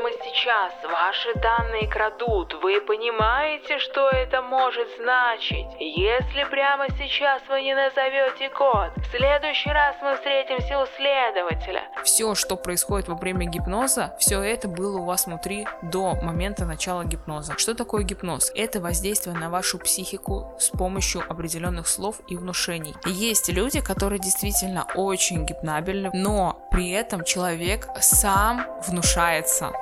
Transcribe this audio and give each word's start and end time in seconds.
прямо 0.00 0.12
сейчас 0.24 0.72
ваши 0.84 1.34
данные 1.40 1.86
крадут, 1.86 2.54
вы 2.62 2.80
понимаете, 2.80 3.78
что 3.78 4.08
это 4.08 4.40
может 4.40 4.88
значить? 4.96 5.66
Если 5.78 6.44
прямо 6.50 6.86
сейчас 6.90 7.42
вы 7.48 7.62
не 7.62 7.74
назовете 7.74 8.48
код, 8.50 8.90
в 8.96 9.16
следующий 9.16 9.70
раз 9.70 9.96
мы 10.02 10.16
встретимся 10.16 10.80
у 10.80 10.86
следователя. 10.96 11.82
Все, 12.02 12.34
что 12.34 12.56
происходит 12.56 13.08
во 13.08 13.14
время 13.14 13.46
гипноза, 13.46 14.16
все 14.18 14.40
это 14.40 14.68
было 14.68 14.98
у 14.98 15.04
вас 15.04 15.26
внутри 15.26 15.66
до 15.82 16.14
момента 16.14 16.64
начала 16.64 17.04
гипноза. 17.04 17.58
Что 17.58 17.74
такое 17.74 18.02
гипноз? 18.02 18.52
Это 18.54 18.80
воздействие 18.80 19.36
на 19.36 19.50
вашу 19.50 19.78
психику 19.78 20.54
с 20.58 20.70
помощью 20.70 21.22
определенных 21.28 21.86
слов 21.88 22.16
и 22.28 22.36
внушений. 22.36 22.94
Есть 23.04 23.50
люди, 23.50 23.80
которые 23.80 24.18
действительно 24.18 24.86
очень 24.94 25.44
гипнабельны, 25.44 26.10
но 26.14 26.66
при 26.70 26.90
этом 26.90 27.24
человек 27.24 27.88
сам 28.00 28.66
внушается. 28.86 29.72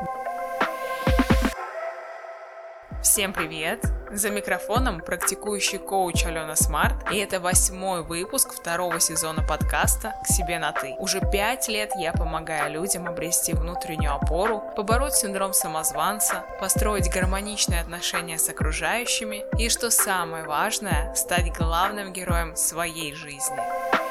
Всем 3.02 3.32
привет! 3.32 3.84
За 4.10 4.28
микрофоном 4.28 5.00
практикующий 5.00 5.78
коуч 5.78 6.24
Алена 6.24 6.56
Смарт, 6.56 7.12
и 7.12 7.18
это 7.18 7.38
восьмой 7.38 8.02
выпуск 8.02 8.52
второго 8.52 8.98
сезона 8.98 9.46
подкаста 9.46 10.14
«К 10.24 10.26
себе 10.26 10.58
на 10.58 10.72
ты». 10.72 10.96
Уже 10.98 11.20
пять 11.20 11.68
лет 11.68 11.92
я 11.96 12.12
помогаю 12.12 12.72
людям 12.72 13.06
обрести 13.06 13.52
внутреннюю 13.52 14.14
опору, 14.14 14.64
побороть 14.74 15.14
синдром 15.14 15.52
самозванца, 15.52 16.44
построить 16.60 17.08
гармоничные 17.12 17.80
отношения 17.80 18.36
с 18.36 18.48
окружающими 18.48 19.44
и, 19.56 19.68
что 19.68 19.90
самое 19.90 20.44
важное, 20.44 21.14
стать 21.14 21.56
главным 21.56 22.12
героем 22.12 22.56
своей 22.56 23.14
жизни. 23.14 24.07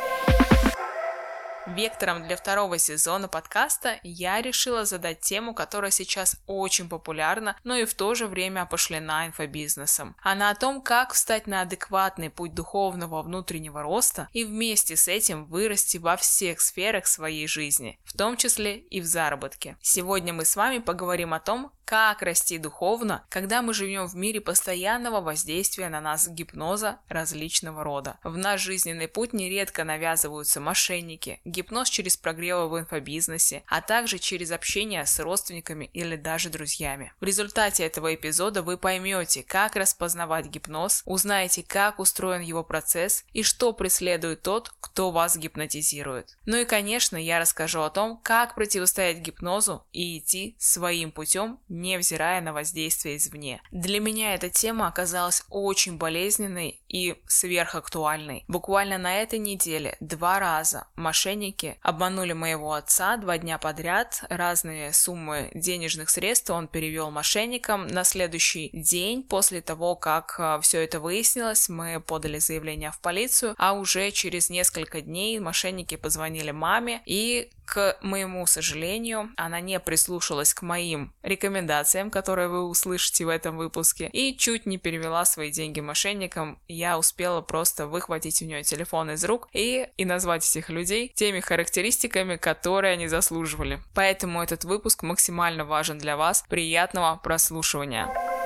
Вектором 1.75 2.25
для 2.25 2.37
второго 2.37 2.77
сезона 2.77 3.27
подкаста 3.27 3.99
я 4.01 4.41
решила 4.41 4.85
задать 4.85 5.19
тему, 5.19 5.53
которая 5.53 5.91
сейчас 5.91 6.37
очень 6.47 6.87
популярна, 6.87 7.57
но 7.65 7.75
и 7.75 7.83
в 7.83 7.93
то 7.93 8.15
же 8.15 8.27
время 8.27 8.61
опошлена 8.61 9.27
инфобизнесом. 9.27 10.15
Она 10.21 10.49
о 10.49 10.55
том, 10.55 10.81
как 10.81 11.11
встать 11.11 11.45
на 11.45 11.61
адекватный 11.61 12.29
путь 12.29 12.53
духовного 12.53 13.21
внутреннего 13.21 13.81
роста 13.81 14.29
и 14.31 14.45
вместе 14.45 14.95
с 14.95 15.09
этим 15.09 15.45
вырасти 15.45 15.97
во 15.97 16.15
всех 16.15 16.61
сферах 16.61 17.05
своей 17.05 17.47
жизни, 17.47 17.99
в 18.05 18.15
том 18.15 18.37
числе 18.37 18.77
и 18.77 19.01
в 19.01 19.05
заработке. 19.05 19.75
Сегодня 19.81 20.33
мы 20.33 20.45
с 20.45 20.55
вами 20.55 20.79
поговорим 20.79 21.33
о 21.33 21.41
том, 21.41 21.73
как 21.87 22.21
расти 22.21 22.57
духовно, 22.57 23.25
когда 23.29 23.61
мы 23.61 23.73
живем 23.73 24.07
в 24.07 24.15
мире 24.15 24.41
постоянного 24.41 25.21
воздействия 25.21 25.87
на 25.87 26.01
нас 26.01 26.27
гипноза 26.27 26.99
различного 27.07 27.81
рода. 27.81 28.19
В 28.25 28.35
наш 28.35 28.59
жизненный 28.61 29.07
путь 29.07 29.31
нередко 29.31 29.85
навязываются 29.85 30.59
мошенники, 30.59 31.39
гипноз 31.45 31.89
через 31.89 32.17
прогревы 32.17 32.67
в 32.67 32.77
инфобизнесе, 32.77 33.63
а 33.67 33.79
также 33.79 34.19
через 34.19 34.51
общение 34.51 35.05
с 35.05 35.17
родственниками 35.17 35.89
или 35.93 36.17
даже 36.17 36.49
друзьями. 36.49 37.13
В 37.21 37.23
результате 37.23 37.85
этого 37.85 38.13
эпизода 38.13 38.63
вы 38.63 38.77
поймете, 38.77 39.43
как 39.43 39.77
распознавать 39.77 40.47
гипноз, 40.47 41.03
узнаете, 41.05 41.63
как 41.63 41.99
устроен 41.99 42.41
его 42.41 42.65
процесс 42.65 43.23
и 43.31 43.43
что 43.43 43.71
преследует 43.71 44.41
тот, 44.41 44.73
кто 44.81 45.11
вас 45.11 45.37
гипнотизирует. 45.37 46.37
Ну 46.45 46.57
и, 46.57 46.65
конечно, 46.65 47.15
я 47.15 47.39
расскажу 47.39 47.79
о 47.79 47.89
том, 47.89 48.19
как 48.21 48.55
противостоять 48.55 49.19
гипнозу 49.19 49.87
и 49.93 50.17
идти 50.17 50.57
своим 50.59 51.13
путем, 51.13 51.61
невзирая 51.77 52.41
на 52.41 52.53
воздействие 52.53 53.17
извне. 53.17 53.61
Для 53.71 53.99
меня 53.99 54.33
эта 54.33 54.49
тема 54.49 54.87
оказалась 54.87 55.43
очень 55.49 55.97
болезненной 55.97 56.81
и 56.87 57.15
сверхактуальной. 57.27 58.43
Буквально 58.47 58.97
на 58.97 59.21
этой 59.21 59.39
неделе 59.39 59.97
два 59.99 60.39
раза 60.39 60.87
мошенники 60.95 61.77
обманули 61.81 62.33
моего 62.33 62.73
отца 62.73 63.17
два 63.17 63.37
дня 63.37 63.57
подряд. 63.57 64.23
Разные 64.29 64.93
суммы 64.93 65.51
денежных 65.53 66.09
средств 66.09 66.49
он 66.49 66.67
перевел 66.67 67.11
мошенникам. 67.11 67.87
На 67.87 68.03
следующий 68.03 68.69
день, 68.73 69.23
после 69.23 69.61
того, 69.61 69.95
как 69.95 70.35
а, 70.39 70.59
все 70.61 70.83
это 70.83 70.99
выяснилось, 70.99 71.69
мы 71.69 71.99
подали 71.99 72.39
заявление 72.39 72.91
в 72.91 72.99
полицию, 72.99 73.55
а 73.57 73.73
уже 73.73 74.11
через 74.11 74.49
несколько 74.49 75.01
дней 75.01 75.39
мошенники 75.39 75.95
позвонили 75.95 76.51
маме 76.51 77.01
и 77.05 77.51
к 77.67 77.97
моему 78.01 78.47
сожалению, 78.47 79.29
она 79.35 79.59
не 79.59 79.77
прислушалась 79.81 80.53
к 80.53 80.61
моим 80.61 81.13
рекомендациям, 81.21 82.09
которые 82.09 82.47
вы 82.47 82.63
услышите 82.63 83.25
в 83.25 83.29
этом 83.29 83.57
выпуске, 83.57 84.09
и 84.13 84.37
чуть 84.37 84.65
не 84.65 84.77
перевела 84.77 85.25
свои 85.25 85.51
деньги 85.51 85.81
мошенникам. 85.81 86.59
Я 86.69 86.97
успела 86.97 87.41
просто 87.41 87.85
выхватить 87.85 88.41
у 88.41 88.45
нее 88.45 88.63
телефон 88.63 89.11
из 89.11 89.25
рук 89.25 89.49
и, 89.51 89.89
и 89.97 90.05
назвать 90.05 90.49
этих 90.49 90.69
людей 90.69 91.11
теми 91.13 91.41
характеристиками, 91.41 92.37
которые 92.37 92.93
они 92.93 93.07
заслуживали. 93.09 93.81
Поэтому 93.93 94.41
этот 94.41 94.63
выпуск 94.63 95.03
максимально 95.03 95.65
важен 95.65 95.97
для 95.97 96.15
вас. 96.15 96.45
Приятного 96.47 97.17
прослушивания! 97.17 98.36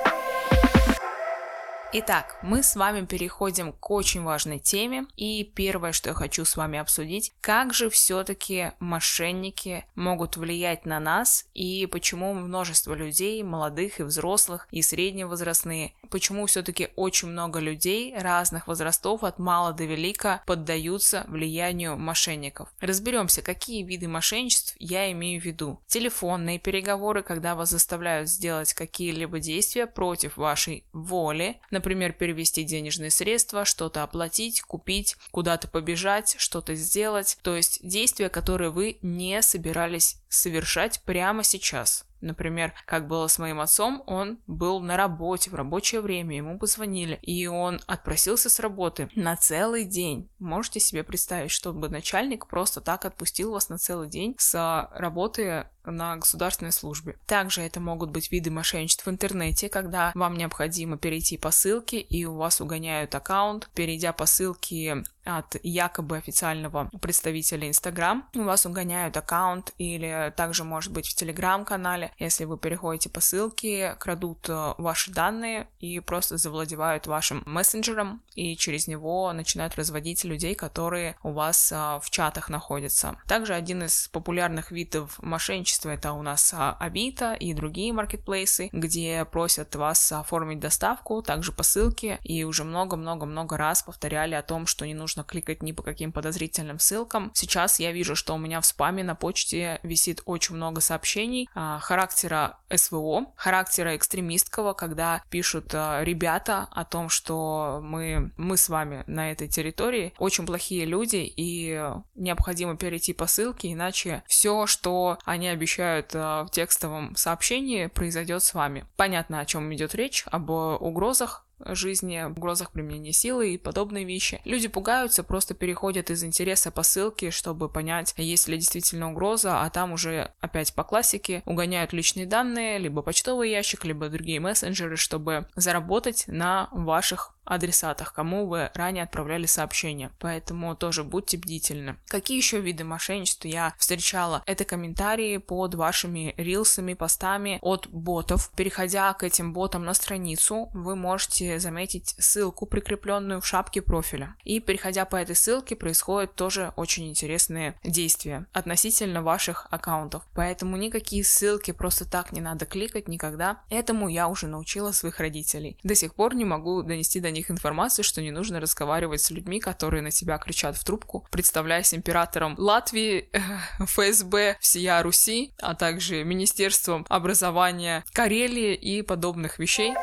Итак, 1.94 2.38
мы 2.42 2.62
с 2.62 2.74
вами 2.74 3.04
переходим 3.04 3.74
к 3.74 3.90
очень 3.90 4.22
важной 4.22 4.58
теме. 4.58 5.04
И 5.14 5.44
первое, 5.44 5.92
что 5.92 6.08
я 6.08 6.14
хочу 6.14 6.46
с 6.46 6.56
вами 6.56 6.78
обсудить, 6.78 7.34
как 7.42 7.74
же 7.74 7.90
все-таки 7.90 8.72
мошенники 8.78 9.84
могут 9.94 10.38
влиять 10.38 10.86
на 10.86 11.00
нас 11.00 11.44
и 11.52 11.84
почему 11.84 12.32
множество 12.32 12.94
людей, 12.94 13.42
молодых 13.42 14.00
и 14.00 14.04
взрослых, 14.04 14.68
и 14.70 14.80
средневозрастные, 14.80 15.92
почему 16.08 16.46
все-таки 16.46 16.88
очень 16.96 17.28
много 17.28 17.58
людей 17.58 18.14
разных 18.16 18.68
возрастов 18.68 19.22
от 19.22 19.38
мала 19.38 19.74
до 19.74 19.84
велика 19.84 20.42
поддаются 20.46 21.26
влиянию 21.28 21.98
мошенников. 21.98 22.70
Разберемся, 22.80 23.42
какие 23.42 23.82
виды 23.82 24.08
мошенничеств 24.08 24.76
я 24.78 25.12
имею 25.12 25.42
в 25.42 25.44
виду. 25.44 25.78
Телефонные 25.88 26.58
переговоры, 26.58 27.22
когда 27.22 27.54
вас 27.54 27.68
заставляют 27.68 28.30
сделать 28.30 28.72
какие-либо 28.72 29.40
действия 29.40 29.86
против 29.86 30.38
вашей 30.38 30.86
воли, 30.94 31.60
Например, 31.82 32.12
перевести 32.12 32.62
денежные 32.62 33.10
средства, 33.10 33.64
что-то 33.64 34.04
оплатить, 34.04 34.62
купить, 34.62 35.16
куда-то 35.32 35.66
побежать, 35.66 36.36
что-то 36.38 36.76
сделать. 36.76 37.36
То 37.42 37.56
есть 37.56 37.80
действия, 37.82 38.28
которые 38.28 38.70
вы 38.70 38.98
не 39.02 39.42
собирались 39.42 40.21
совершать 40.32 41.02
прямо 41.04 41.44
сейчас. 41.44 42.06
Например, 42.22 42.72
как 42.86 43.08
было 43.08 43.26
с 43.26 43.38
моим 43.38 43.60
отцом, 43.60 44.02
он 44.06 44.38
был 44.46 44.80
на 44.80 44.96
работе 44.96 45.50
в 45.50 45.54
рабочее 45.54 46.00
время, 46.00 46.36
ему 46.36 46.56
позвонили, 46.56 47.18
и 47.20 47.48
он 47.48 47.80
отпросился 47.86 48.48
с 48.48 48.60
работы 48.60 49.10
на 49.16 49.36
целый 49.36 49.84
день. 49.84 50.30
Можете 50.38 50.78
себе 50.78 51.02
представить, 51.02 51.50
чтобы 51.50 51.88
начальник 51.88 52.46
просто 52.46 52.80
так 52.80 53.04
отпустил 53.04 53.50
вас 53.50 53.68
на 53.68 53.76
целый 53.76 54.08
день 54.08 54.36
с 54.38 54.88
работы 54.92 55.66
на 55.84 56.16
государственной 56.16 56.70
службе. 56.70 57.18
Также 57.26 57.62
это 57.62 57.80
могут 57.80 58.10
быть 58.10 58.30
виды 58.30 58.52
мошенничеств 58.52 59.04
в 59.04 59.10
интернете, 59.10 59.68
когда 59.68 60.12
вам 60.14 60.38
необходимо 60.38 60.96
перейти 60.98 61.36
по 61.36 61.50
ссылке 61.50 61.98
и 61.98 62.24
у 62.24 62.36
вас 62.36 62.60
угоняют 62.60 63.16
аккаунт. 63.16 63.68
Перейдя 63.74 64.12
по 64.12 64.26
ссылке 64.26 65.02
от 65.24 65.56
якобы 65.62 66.16
официального 66.16 66.90
представителя 67.00 67.68
Инстаграм, 67.68 68.28
у 68.34 68.42
вас 68.42 68.66
угоняют 68.66 69.16
аккаунт 69.16 69.72
или 69.78 70.32
также 70.36 70.64
может 70.64 70.92
быть 70.92 71.08
в 71.08 71.14
Телеграм-канале, 71.14 72.12
если 72.18 72.44
вы 72.44 72.58
переходите 72.58 73.08
по 73.08 73.20
ссылке, 73.20 73.96
крадут 73.98 74.48
э, 74.48 74.74
ваши 74.78 75.12
данные 75.12 75.68
и 75.78 76.00
просто 76.00 76.36
завладевают 76.36 77.06
вашим 77.06 77.42
мессенджером 77.46 78.22
и 78.34 78.56
через 78.56 78.88
него 78.88 79.32
начинают 79.32 79.76
разводить 79.76 80.24
людей, 80.24 80.54
которые 80.54 81.16
у 81.22 81.32
вас 81.32 81.72
э, 81.72 81.76
в 82.02 82.10
чатах 82.10 82.48
находятся. 82.48 83.16
Также 83.26 83.54
один 83.54 83.84
из 83.84 84.08
популярных 84.08 84.70
видов 84.70 85.18
мошенничества 85.22 85.90
это 85.90 86.12
у 86.12 86.22
нас 86.22 86.52
э, 86.52 86.56
Авито 86.56 87.34
и 87.34 87.54
другие 87.54 87.92
маркетплейсы, 87.92 88.70
где 88.72 89.24
просят 89.24 89.74
вас 89.76 90.12
оформить 90.12 90.60
доставку 90.60 91.22
также 91.22 91.52
по 91.52 91.62
ссылке 91.62 92.18
и 92.22 92.44
уже 92.44 92.64
много-много-много 92.64 93.56
раз 93.56 93.82
повторяли 93.82 94.34
о 94.34 94.42
том, 94.42 94.66
что 94.66 94.86
не 94.86 94.94
нужно 94.94 95.11
нужно 95.12 95.24
кликать 95.24 95.62
ни 95.62 95.72
по 95.72 95.82
каким 95.82 96.12
подозрительным 96.12 96.78
ссылкам. 96.78 97.30
Сейчас 97.34 97.78
я 97.80 97.92
вижу, 97.92 98.16
что 98.16 98.34
у 98.34 98.38
меня 98.38 98.60
в 98.60 98.66
спаме 98.66 99.04
на 99.04 99.14
почте 99.14 99.78
висит 99.82 100.22
очень 100.24 100.56
много 100.56 100.80
сообщений 100.80 101.48
а, 101.54 101.78
характера 101.80 102.58
СВО, 102.74 103.26
характера 103.36 103.96
экстремистского, 103.96 104.72
когда 104.72 105.22
пишут 105.28 105.74
а, 105.74 106.02
ребята 106.02 106.68
о 106.70 106.84
том, 106.84 107.08
что 107.10 107.80
мы, 107.82 108.32
мы 108.36 108.56
с 108.56 108.68
вами 108.68 109.04
на 109.06 109.30
этой 109.30 109.48
территории 109.48 110.14
очень 110.18 110.46
плохие 110.46 110.86
люди 110.86 111.32
и 111.36 111.78
необходимо 112.14 112.76
перейти 112.76 113.12
по 113.12 113.26
ссылке, 113.26 113.72
иначе 113.72 114.22
все, 114.26 114.66
что 114.66 115.18
они 115.24 115.48
обещают 115.48 116.12
а, 116.14 116.44
в 116.44 116.50
текстовом 116.50 117.14
сообщении, 117.16 117.86
произойдет 117.86 118.42
с 118.42 118.54
вами. 118.54 118.86
Понятно, 118.96 119.40
о 119.40 119.44
чем 119.44 119.72
идет 119.74 119.94
речь, 119.94 120.24
об 120.26 120.48
угрозах, 120.50 121.44
жизни, 121.66 122.22
угрозах 122.24 122.72
применения 122.72 123.12
силы 123.12 123.54
и 123.54 123.58
подобные 123.58 124.04
вещи. 124.04 124.40
Люди 124.44 124.68
пугаются, 124.68 125.22
просто 125.22 125.54
переходят 125.54 126.10
из 126.10 126.24
интереса 126.24 126.70
по 126.70 126.82
ссылке, 126.82 127.30
чтобы 127.30 127.68
понять, 127.68 128.14
есть 128.16 128.48
ли 128.48 128.56
действительно 128.56 129.10
угроза, 129.10 129.62
а 129.62 129.70
там 129.70 129.92
уже 129.92 130.32
опять 130.40 130.74
по 130.74 130.84
классике 130.84 131.42
угоняют 131.46 131.92
личные 131.92 132.26
данные, 132.26 132.78
либо 132.78 133.02
почтовый 133.02 133.50
ящик, 133.50 133.84
либо 133.84 134.08
другие 134.08 134.40
мессенджеры, 134.40 134.96
чтобы 134.96 135.46
заработать 135.56 136.24
на 136.26 136.68
ваших 136.72 137.34
адресатах, 137.44 138.12
кому 138.12 138.46
вы 138.46 138.70
ранее 138.74 139.04
отправляли 139.04 139.46
сообщение. 139.46 140.10
Поэтому 140.18 140.76
тоже 140.76 141.04
будьте 141.04 141.36
бдительны. 141.36 141.96
Какие 142.06 142.36
еще 142.36 142.60
виды 142.60 142.84
мошенничества 142.84 143.48
я 143.48 143.74
встречала? 143.78 144.42
Это 144.46 144.64
комментарии 144.64 145.38
под 145.38 145.74
вашими 145.74 146.34
рилсами, 146.36 146.94
постами 146.94 147.58
от 147.62 147.88
ботов. 147.88 148.50
Переходя 148.56 149.12
к 149.14 149.24
этим 149.24 149.52
ботам 149.52 149.84
на 149.84 149.94
страницу, 149.94 150.70
вы 150.72 150.96
можете 150.96 151.58
заметить 151.58 152.14
ссылку, 152.18 152.66
прикрепленную 152.66 153.40
в 153.40 153.46
шапке 153.46 153.82
профиля. 153.82 154.36
И 154.44 154.60
переходя 154.60 155.04
по 155.04 155.16
этой 155.16 155.34
ссылке, 155.34 155.76
происходят 155.76 156.34
тоже 156.34 156.72
очень 156.76 157.08
интересные 157.08 157.78
действия 157.84 158.46
относительно 158.52 159.22
ваших 159.22 159.66
аккаунтов. 159.70 160.22
Поэтому 160.34 160.76
никакие 160.76 161.24
ссылки 161.24 161.72
просто 161.72 162.08
так 162.08 162.32
не 162.32 162.40
надо 162.40 162.66
кликать 162.66 163.08
никогда. 163.08 163.62
Этому 163.70 164.08
я 164.08 164.28
уже 164.28 164.46
научила 164.46 164.92
своих 164.92 165.18
родителей. 165.18 165.76
До 165.82 165.94
сих 165.94 166.14
пор 166.14 166.34
не 166.34 166.44
могу 166.44 166.82
донести 166.82 167.20
до 167.20 167.31
них 167.32 167.50
информацию, 167.50 168.04
что 168.04 168.22
не 168.22 168.30
нужно 168.30 168.60
разговаривать 168.60 169.20
с 169.20 169.30
людьми, 169.30 169.60
которые 169.60 170.02
на 170.02 170.10
тебя 170.10 170.38
кричат 170.38 170.76
в 170.76 170.84
трубку, 170.84 171.26
представляясь 171.30 171.94
императором 171.94 172.54
Латвии, 172.58 173.28
ФСБ 173.80 174.56
всея 174.60 175.02
Руси, 175.02 175.54
а 175.60 175.74
также 175.74 176.24
Министерством 176.24 177.06
образования 177.08 178.04
Карелии 178.12 178.74
и 178.74 179.02
подобных 179.02 179.58
вещей. 179.58 179.94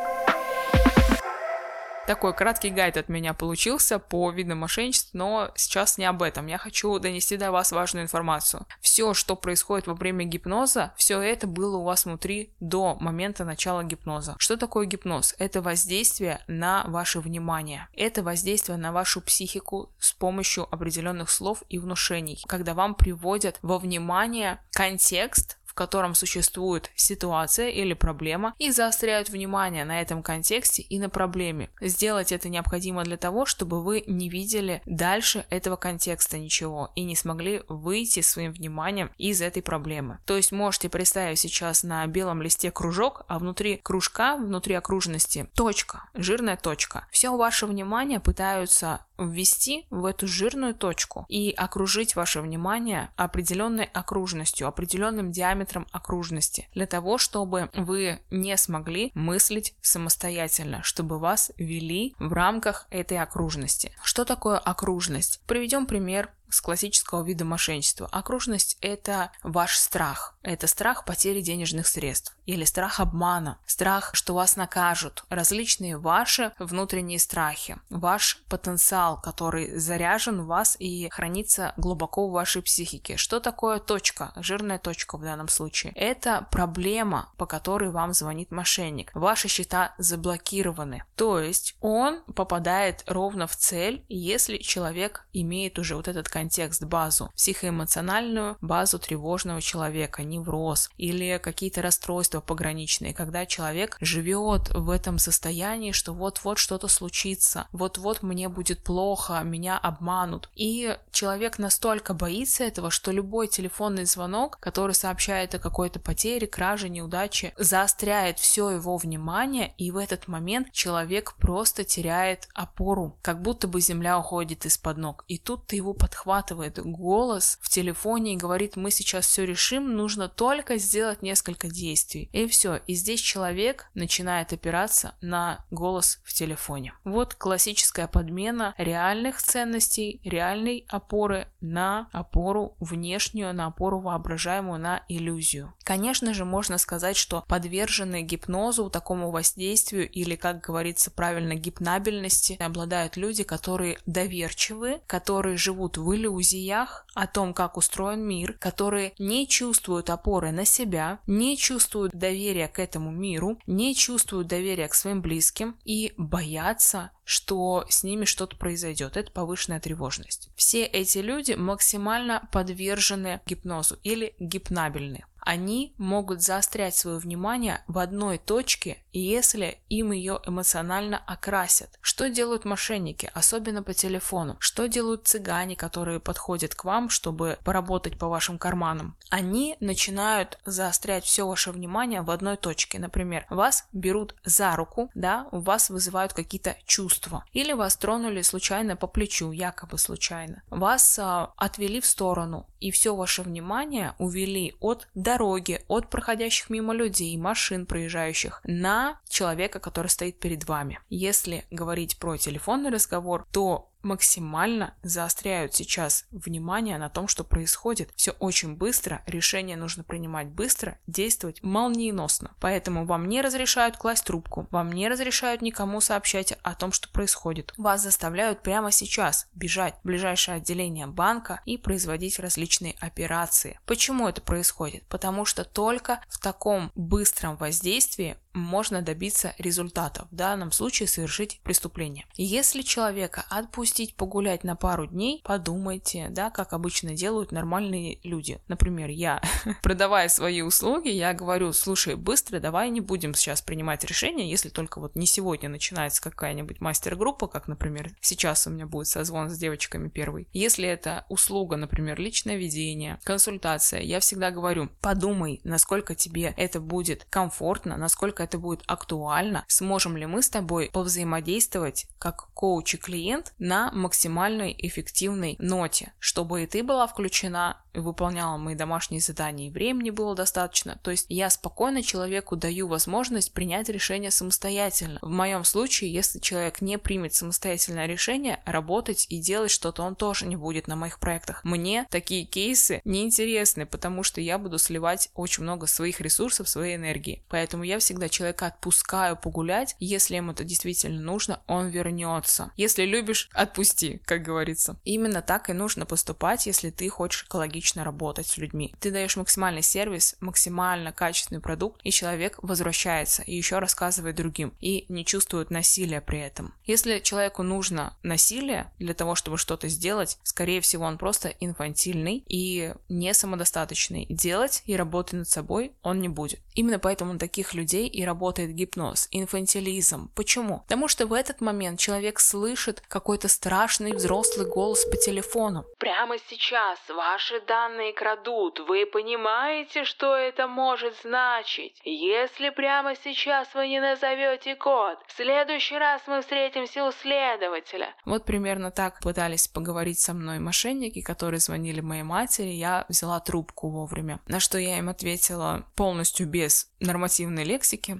Такой 2.09 2.33
краткий 2.33 2.71
гайд 2.71 2.97
от 2.97 3.07
меня 3.07 3.35
получился 3.35 3.99
по 3.99 4.31
видам 4.31 4.57
мошенничеств, 4.57 5.11
но 5.13 5.51
сейчас 5.55 5.99
не 5.99 6.05
об 6.05 6.23
этом. 6.23 6.47
Я 6.47 6.57
хочу 6.57 6.97
донести 6.97 7.37
до 7.37 7.51
вас 7.51 7.71
важную 7.71 8.03
информацию. 8.03 8.65
Все, 8.81 9.13
что 9.13 9.35
происходит 9.35 9.85
во 9.85 9.93
время 9.93 10.25
гипноза, 10.25 10.91
все 10.97 11.21
это 11.21 11.45
было 11.45 11.77
у 11.77 11.83
вас 11.83 12.05
внутри 12.05 12.51
до 12.59 12.95
момента 12.95 13.45
начала 13.45 13.83
гипноза. 13.83 14.35
Что 14.39 14.57
такое 14.57 14.87
гипноз? 14.87 15.35
Это 15.37 15.61
воздействие 15.61 16.41
на 16.47 16.83
ваше 16.87 17.19
внимание. 17.19 17.87
Это 17.93 18.23
воздействие 18.23 18.79
на 18.79 18.91
вашу 18.91 19.21
психику 19.21 19.91
с 19.99 20.11
помощью 20.11 20.63
определенных 20.73 21.29
слов 21.29 21.61
и 21.69 21.77
внушений, 21.77 22.43
когда 22.47 22.73
вам 22.73 22.95
приводят 22.95 23.59
во 23.61 23.77
внимание 23.77 24.59
контекст, 24.71 25.58
котором 25.79 26.13
существует 26.13 26.91
ситуация 26.95 27.69
или 27.69 27.93
проблема, 27.93 28.53
и 28.57 28.69
заостряют 28.69 29.29
внимание 29.29 29.85
на 29.85 30.01
этом 30.01 30.21
контексте 30.21 30.81
и 30.81 30.99
на 30.99 31.09
проблеме. 31.09 31.69
Сделать 31.79 32.33
это 32.33 32.49
необходимо 32.49 33.05
для 33.05 33.15
того, 33.15 33.45
чтобы 33.45 33.81
вы 33.81 34.03
не 34.05 34.27
видели 34.27 34.81
дальше 34.85 35.45
этого 35.49 35.77
контекста 35.77 36.37
ничего 36.37 36.91
и 36.95 37.05
не 37.05 37.15
смогли 37.15 37.61
выйти 37.69 38.19
своим 38.19 38.51
вниманием 38.51 39.09
из 39.17 39.41
этой 39.41 39.63
проблемы. 39.63 40.19
То 40.25 40.35
есть 40.35 40.51
можете 40.51 40.89
представить 40.89 41.39
сейчас 41.39 41.83
на 41.83 42.05
белом 42.07 42.41
листе 42.41 42.71
кружок, 42.71 43.23
а 43.29 43.39
внутри 43.39 43.77
кружка, 43.77 44.35
внутри 44.35 44.75
окружности 44.75 45.49
точка, 45.55 46.09
жирная 46.13 46.57
точка. 46.57 47.07
Все 47.09 47.33
ваше 47.37 47.67
внимание 47.67 48.19
пытаются 48.19 49.05
ввести 49.19 49.85
в 49.89 50.05
эту 50.05 50.27
жирную 50.27 50.73
точку 50.73 51.25
и 51.29 51.51
окружить 51.51 52.15
ваше 52.15 52.41
внимание 52.41 53.09
определенной 53.15 53.85
окружностью, 53.85 54.67
определенным 54.67 55.31
диаметром 55.31 55.87
окружности, 55.91 56.67
для 56.73 56.87
того, 56.87 57.17
чтобы 57.17 57.69
вы 57.75 58.19
не 58.31 58.55
смогли 58.57 59.11
мыслить 59.13 59.75
самостоятельно, 59.81 60.83
чтобы 60.83 61.19
вас 61.19 61.51
вели 61.57 62.15
в 62.19 62.33
рамках 62.33 62.87
этой 62.89 63.19
окружности. 63.19 63.91
Что 64.03 64.25
такое 64.25 64.57
окружность? 64.57 65.41
Приведем 65.45 65.85
пример 65.85 66.31
с 66.49 66.61
классического 66.61 67.23
вида 67.23 67.45
мошенничества. 67.45 68.07
Окружность– 68.11 68.77
это 68.81 69.31
ваш 69.43 69.77
страх. 69.77 70.35
Это 70.41 70.67
страх 70.67 71.05
потери 71.05 71.41
денежных 71.41 71.87
средств 71.87 72.35
или 72.45 72.63
страх 72.63 72.99
обмана, 72.99 73.59
страх, 73.65 74.11
что 74.13 74.33
вас 74.33 74.55
накажут, 74.55 75.23
различные 75.29 75.97
ваши 75.97 76.53
внутренние 76.57 77.19
страхи, 77.19 77.77
ваш 77.89 78.41
потенциал, 78.49 79.21
который 79.21 79.77
заряжен 79.77 80.41
в 80.41 80.47
вас 80.47 80.75
и 80.79 81.09
хранится 81.09 81.73
глубоко 81.77 82.27
в 82.27 82.31
вашей 82.31 82.63
психике. 82.63 83.17
Что 83.17 83.39
такое 83.39 83.79
точка, 83.79 84.31
жирная 84.37 84.79
точка 84.79 85.17
в 85.17 85.21
данном 85.21 85.47
случае? 85.47 85.91
Это 85.95 86.47
проблема, 86.49 87.31
по 87.37 87.45
которой 87.45 87.91
вам 87.91 88.13
звонит 88.13 88.49
мошенник. 88.49 89.11
Ваши 89.13 89.47
счета 89.47 89.93
заблокированы. 89.97 91.03
То 91.15 91.39
есть 91.39 91.75
он 91.81 92.23
попадает 92.33 93.03
ровно 93.05 93.45
в 93.45 93.55
цель, 93.55 94.05
если 94.09 94.57
человек 94.57 95.27
имеет 95.33 95.77
уже 95.77 95.95
вот 95.95 96.07
этот 96.07 96.29
контекст, 96.39 96.85
базу, 96.85 97.31
психоэмоциональную 97.35 98.55
базу 98.61 98.97
тревожного 98.97 99.61
человека, 99.61 100.23
невроз 100.23 100.89
или 100.97 101.37
какие-то 101.37 101.81
расстройства 101.81 102.39
пограничные, 102.39 103.13
когда 103.13 103.45
человек 103.45 103.97
живет 103.99 104.69
в 104.69 104.89
этом 104.89 105.19
состоянии, 105.19 105.91
что 105.91 106.13
вот-вот 106.13 106.57
что-то 106.57 106.87
случится, 106.87 107.67
вот-вот 107.73 108.23
мне 108.23 108.47
будет 108.47 108.81
плохо, 108.83 109.41
меня 109.43 109.77
обманут. 109.77 110.49
И 110.55 110.97
человек 111.11 111.59
настолько 111.59 112.13
боится 112.13 112.63
этого, 112.63 112.89
что 112.89 113.11
любой 113.11 113.49
телефонный 113.49 114.05
звонок, 114.05 114.59
который 114.61 114.95
сообщает 114.95 115.53
о 115.55 115.59
какой-то 115.59 115.99
потере, 115.99 116.47
краже, 116.47 116.87
неудаче, 116.87 117.53
заостряет 117.57 118.39
все 118.39 118.69
его 118.69 118.95
внимание, 118.95 119.73
и 119.77 119.91
в 119.91 119.97
этот 119.97 120.29
момент 120.29 120.71
человек 120.71 121.33
просто 121.33 121.83
теряет 121.83 122.47
опору, 122.53 123.17
как 123.21 123.41
будто 123.41 123.67
бы 123.67 123.81
земля 123.81 124.17
уходит 124.17 124.65
из-под 124.65 124.97
ног. 124.97 125.25
И 125.27 125.37
тут 125.37 125.67
ты 125.67 125.75
его 125.75 125.93
подхватываешь 125.93 126.28
подхватывает 126.29 126.77
голос 126.77 127.57
в 127.59 127.69
телефоне 127.69 128.33
и 128.33 128.37
говорит, 128.37 128.75
мы 128.75 128.91
сейчас 128.91 129.25
все 129.25 129.47
решим, 129.47 129.95
нужно 129.95 130.29
только 130.29 130.77
сделать 130.77 131.23
несколько 131.23 131.69
действий. 131.69 132.29
И 132.33 132.45
все. 132.47 132.81
И 132.85 132.93
здесь 132.93 133.19
человек 133.19 133.89
начинает 133.95 134.53
опираться 134.53 135.15
на 135.21 135.65
голос 135.71 136.19
в 136.23 136.33
телефоне. 136.33 136.93
Вот 137.03 137.33
классическая 137.33 138.07
подмена 138.07 138.75
реальных 138.77 139.41
ценностей, 139.41 140.21
реальной 140.23 140.85
опоры 140.87 141.47
на 141.61 142.09
опору 142.11 142.75
внешнюю, 142.79 143.51
на 143.55 143.65
опору 143.65 143.99
воображаемую, 143.99 144.79
на 144.79 145.03
иллюзию. 145.09 145.73
Конечно 145.83 146.35
же, 146.35 146.45
можно 146.45 146.77
сказать, 146.77 147.17
что 147.17 147.43
подвержены 147.47 148.21
гипнозу, 148.21 148.91
такому 148.91 149.31
воздействию 149.31 150.07
или, 150.07 150.35
как 150.35 150.61
говорится 150.61 151.09
правильно, 151.09 151.55
гипнабельности 151.55 152.55
обладают 152.59 153.17
люди, 153.17 153.43
которые 153.43 153.97
доверчивы, 154.05 155.01
которые 155.07 155.57
живут 155.57 155.97
в 155.97 156.13
иллюзиях 156.19 157.05
о 157.13 157.27
том, 157.27 157.53
как 157.53 157.77
устроен 157.77 158.21
мир, 158.21 158.53
которые 158.53 159.13
не 159.19 159.47
чувствуют 159.47 160.09
опоры 160.09 160.51
на 160.51 160.65
себя, 160.65 161.19
не 161.27 161.57
чувствуют 161.57 162.13
доверия 162.13 162.67
к 162.67 162.79
этому 162.79 163.11
миру, 163.11 163.59
не 163.67 163.95
чувствуют 163.95 164.47
доверия 164.47 164.87
к 164.87 164.93
своим 164.93 165.21
близким 165.21 165.77
и 165.85 166.13
боятся, 166.17 167.11
что 167.23 167.85
с 167.89 168.03
ними 168.03 168.25
что-то 168.25 168.57
произойдет. 168.57 169.17
Это 169.17 169.31
повышенная 169.31 169.79
тревожность. 169.79 170.49
Все 170.55 170.83
эти 170.83 171.19
люди 171.19 171.53
максимально 171.53 172.47
подвержены 172.51 173.41
гипнозу 173.45 173.97
или 174.03 174.35
гипнабельны 174.39 175.25
они 175.49 175.95
могут 175.97 176.43
заострять 176.43 176.95
свое 176.95 177.17
внимание 177.17 177.83
в 177.87 177.97
одной 177.97 178.37
точке, 178.37 178.99
если 179.11 179.79
им 179.89 180.11
ее 180.11 180.39
эмоционально 180.45 181.17
окрасят. 181.25 181.89
Что 182.01 182.29
делают 182.29 182.65
мошенники, 182.65 183.31
особенно 183.33 183.81
по 183.81 183.95
телефону? 183.95 184.57
Что 184.59 184.87
делают 184.87 185.27
цыгане, 185.27 185.75
которые 185.75 186.19
подходят 186.19 186.75
к 186.75 186.83
вам, 186.83 187.09
чтобы 187.09 187.57
поработать 187.63 188.19
по 188.19 188.27
вашим 188.27 188.59
карманам? 188.59 189.17
Они 189.31 189.75
начинают 189.79 190.59
заострять 190.65 191.23
все 191.25 191.47
ваше 191.47 191.71
внимание 191.71 192.21
в 192.21 192.29
одной 192.29 192.55
точке. 192.55 192.99
Например, 192.99 193.47
вас 193.49 193.87
берут 193.91 194.35
за 194.45 194.75
руку, 194.75 195.09
да, 195.15 195.47
у 195.51 195.61
вас 195.61 195.89
вызывают 195.89 196.33
какие-то 196.33 196.77
чувства. 196.85 197.43
Или 197.53 197.73
вас 197.73 197.97
тронули 197.97 198.43
случайно 198.43 198.95
по 198.95 199.07
плечу, 199.07 199.51
якобы 199.51 199.97
случайно. 199.97 200.61
Вас 200.69 201.17
а, 201.17 201.53
отвели 201.57 202.01
в 202.01 202.05
сторону, 202.05 202.67
и 202.79 202.91
все 202.91 203.15
ваше 203.15 203.41
внимание 203.41 204.13
увели 204.17 204.75
от 204.79 205.07
дороги, 205.15 205.83
от 205.87 206.09
проходящих 206.09 206.69
мимо 206.69 206.93
людей, 206.93 207.35
машин 207.37 207.85
проезжающих, 207.85 208.61
на 208.63 209.19
человека, 209.27 209.79
который 209.79 210.07
стоит 210.07 210.39
перед 210.39 210.67
вами. 210.67 210.99
Если 211.09 211.65
говорить 211.71 212.17
про 212.17 212.37
телефонный 212.37 212.89
разговор, 212.89 213.47
то 213.51 213.88
максимально 214.01 214.93
заостряют 215.03 215.75
сейчас 215.75 216.25
внимание 216.31 216.97
на 216.97 217.09
том, 217.09 217.27
что 217.27 217.43
происходит. 217.43 218.11
Все 218.15 218.31
очень 218.31 218.75
быстро, 218.75 219.21
решение 219.25 219.77
нужно 219.77 220.03
принимать 220.03 220.47
быстро, 220.47 220.97
действовать 221.07 221.61
молниеносно. 221.63 222.51
Поэтому 222.59 223.05
вам 223.05 223.27
не 223.27 223.41
разрешают 223.41 223.97
класть 223.97 224.25
трубку, 224.25 224.67
вам 224.71 224.91
не 224.91 225.07
разрешают 225.09 225.61
никому 225.61 226.01
сообщать 226.01 226.53
о 226.63 226.75
том, 226.75 226.91
что 226.91 227.09
происходит. 227.09 227.73
Вас 227.77 228.01
заставляют 228.01 228.63
прямо 228.63 228.91
сейчас 228.91 229.47
бежать 229.53 229.95
в 230.01 230.07
ближайшее 230.07 230.57
отделение 230.57 231.07
банка 231.07 231.61
и 231.65 231.77
производить 231.77 232.39
различные 232.39 232.95
операции. 232.99 233.79
Почему 233.85 234.27
это 234.27 234.41
происходит? 234.41 235.05
Потому 235.07 235.45
что 235.45 235.63
только 235.63 236.21
в 236.29 236.39
таком 236.39 236.91
быстром 236.95 237.57
воздействии 237.57 238.37
можно 238.53 239.01
добиться 239.01 239.53
результатов, 239.57 240.27
в 240.31 240.35
данном 240.35 240.71
случае 240.71 241.07
совершить 241.07 241.59
преступление. 241.63 242.25
Если 242.35 242.81
человека 242.81 243.45
отпустить 243.49 244.15
погулять 244.15 244.63
на 244.63 244.75
пару 244.75 245.07
дней, 245.07 245.41
подумайте, 245.43 246.27
да, 246.29 246.49
как 246.49 246.73
обычно 246.73 247.13
делают 247.13 247.51
нормальные 247.51 248.19
люди. 248.23 248.61
Например, 248.67 249.09
я, 249.09 249.41
продавая 249.81 250.29
свои 250.29 250.61
услуги, 250.61 251.09
я 251.09 251.33
говорю, 251.33 251.73
слушай, 251.73 252.15
быстро, 252.15 252.59
давай 252.59 252.89
не 252.89 253.01
будем 253.01 253.33
сейчас 253.33 253.61
принимать 253.61 254.03
решения, 254.03 254.49
если 254.49 254.69
только 254.69 254.99
вот 254.99 255.15
не 255.15 255.25
сегодня 255.25 255.69
начинается 255.69 256.21
какая-нибудь 256.21 256.81
мастер-группа, 256.81 257.47
как, 257.47 257.67
например, 257.67 258.11
сейчас 258.21 258.67
у 258.67 258.71
меня 258.71 258.85
будет 258.85 259.07
созвон 259.07 259.49
с 259.49 259.57
девочками 259.57 260.09
первый. 260.09 260.47
Если 260.53 260.87
это 260.87 261.25
услуга, 261.29 261.77
например, 261.77 262.19
личное 262.19 262.57
ведение, 262.57 263.19
консультация, 263.23 264.01
я 264.01 264.19
всегда 264.19 264.51
говорю, 264.51 264.89
подумай, 265.01 265.61
насколько 265.63 266.15
тебе 266.15 266.53
это 266.57 266.79
будет 266.79 267.25
комфортно, 267.29 267.97
насколько 267.97 268.38
это 268.39 268.57
будет 268.57 268.83
актуально, 268.87 269.65
сможем 269.67 270.17
ли 270.17 270.25
мы 270.25 270.41
с 270.41 270.49
тобой 270.49 270.89
повзаимодействовать 270.91 272.07
как 272.17 272.49
коуч 272.53 272.95
и 272.95 272.97
клиент 272.97 273.53
на 273.59 273.91
максимальной 273.91 274.75
эффективной 274.77 275.55
ноте, 275.59 276.13
чтобы 276.19 276.63
и 276.63 276.67
ты 276.67 276.83
была 276.83 277.07
включена, 277.07 277.81
выполняла 278.01 278.57
мои 278.57 278.75
домашние 278.75 279.21
задания, 279.21 279.67
и 279.67 279.71
времени 279.71 280.09
было 280.09 280.35
достаточно. 280.35 280.99
То 281.03 281.11
есть 281.11 281.25
я 281.29 281.49
спокойно 281.49 282.03
человеку 282.03 282.55
даю 282.55 282.87
возможность 282.87 283.53
принять 283.53 283.89
решение 283.89 284.31
самостоятельно. 284.31 285.19
В 285.21 285.29
моем 285.29 285.63
случае, 285.63 286.13
если 286.13 286.39
человек 286.39 286.81
не 286.81 286.97
примет 286.97 287.33
самостоятельное 287.33 288.05
решение, 288.05 288.61
работать 288.65 289.25
и 289.29 289.39
делать 289.39 289.71
что-то 289.71 290.03
он 290.03 290.15
тоже 290.15 290.45
не 290.45 290.55
будет 290.55 290.87
на 290.87 290.95
моих 290.95 291.19
проектах. 291.19 291.63
Мне 291.63 292.05
такие 292.09 292.45
кейсы 292.45 293.01
неинтересны, 293.05 293.85
потому 293.85 294.23
что 294.23 294.41
я 294.41 294.57
буду 294.57 294.77
сливать 294.77 295.29
очень 295.33 295.63
много 295.63 295.87
своих 295.87 296.21
ресурсов, 296.21 296.69
своей 296.69 296.95
энергии. 296.95 297.43
Поэтому 297.49 297.83
я 297.83 297.99
всегда 297.99 298.29
человека 298.29 298.67
отпускаю 298.67 299.35
погулять. 299.37 299.95
Если 299.99 300.35
ему 300.35 300.51
это 300.51 300.63
действительно 300.63 301.21
нужно, 301.21 301.61
он 301.67 301.87
вернется. 301.87 302.71
Если 302.75 303.03
любишь, 303.03 303.49
отпусти, 303.53 304.21
как 304.25 304.43
говорится. 304.43 304.99
Именно 305.03 305.41
так 305.41 305.69
и 305.69 305.73
нужно 305.73 306.05
поступать, 306.05 306.65
если 306.65 306.89
ты 306.89 307.09
хочешь 307.09 307.45
экологично 307.45 307.88
работать 307.97 308.47
с 308.47 308.57
людьми. 308.57 308.93
Ты 308.99 309.11
даешь 309.11 309.35
максимальный 309.35 309.81
сервис, 309.81 310.35
максимально 310.39 311.11
качественный 311.11 311.61
продукт, 311.61 312.01
и 312.03 312.11
человек 312.11 312.59
возвращается 312.61 313.43
и 313.43 313.55
еще 313.55 313.79
рассказывает 313.79 314.35
другим, 314.35 314.73
и 314.79 315.05
не 315.09 315.25
чувствует 315.25 315.71
насилия 315.71 316.21
при 316.21 316.39
этом. 316.39 316.73
Если 316.85 317.19
человеку 317.19 317.63
нужно 317.63 318.17
насилие 318.23 318.91
для 318.99 319.13
того, 319.13 319.35
чтобы 319.35 319.57
что-то 319.57 319.87
сделать, 319.87 320.37
скорее 320.43 320.81
всего, 320.81 321.05
он 321.05 321.17
просто 321.17 321.49
инфантильный 321.59 322.43
и 322.47 322.93
не 323.09 323.33
самодостаточный. 323.33 324.25
Делать 324.29 324.83
и 324.85 324.95
работать 324.95 325.33
над 325.33 325.49
собой 325.49 325.93
он 326.01 326.21
не 326.21 326.29
будет. 326.29 326.59
Именно 326.75 326.99
поэтому 326.99 327.33
на 327.33 327.39
таких 327.39 327.73
людей 327.73 328.07
и 328.07 328.23
работает 328.23 328.73
гипноз, 328.73 329.27
инфантилизм. 329.31 330.31
Почему? 330.35 330.79
Потому 330.81 331.07
что 331.07 331.27
в 331.27 331.33
этот 331.33 331.61
момент 331.61 331.99
человек 331.99 332.39
слышит 332.39 333.01
какой-то 333.07 333.47
страшный 333.47 334.13
взрослый 334.13 334.67
голос 334.67 335.05
по 335.05 335.17
телефону. 335.17 335.85
Прямо 335.97 336.37
сейчас 336.49 336.99
ваши 337.09 337.59
данные 337.69 338.13
крадут. 338.13 338.79
Вы 338.87 339.05
понимаете, 339.05 340.03
что 340.03 340.35
это 340.35 340.67
может 340.67 341.15
значить? 341.21 342.01
Если 342.03 342.71
прямо 342.71 343.13
сейчас 343.15 343.67
вы 343.75 343.87
не 343.87 344.01
назовете 344.01 344.75
код, 344.75 345.19
в 345.27 345.33
следующий 345.33 345.97
раз 345.97 346.21
мы 346.25 346.41
встретимся 346.41 347.05
у 347.05 347.11
следователя. 347.11 348.15
Вот 348.25 348.43
примерно 348.43 348.89
так 348.89 349.19
пытались 349.21 349.67
поговорить 349.67 350.19
со 350.19 350.33
мной 350.33 350.57
мошенники, 350.59 351.21
которые 351.21 351.59
звонили 351.59 352.01
моей 352.01 352.23
матери. 352.23 352.69
Я 352.69 353.05
взяла 353.07 353.39
трубку 353.39 353.89
вовремя. 353.89 354.39
На 354.47 354.59
что 354.59 354.79
я 354.79 354.97
им 354.97 355.07
ответила 355.07 355.85
полностью 355.95 356.47
без 356.47 356.91
нормативной 356.99 357.65
лексики. 357.65 358.19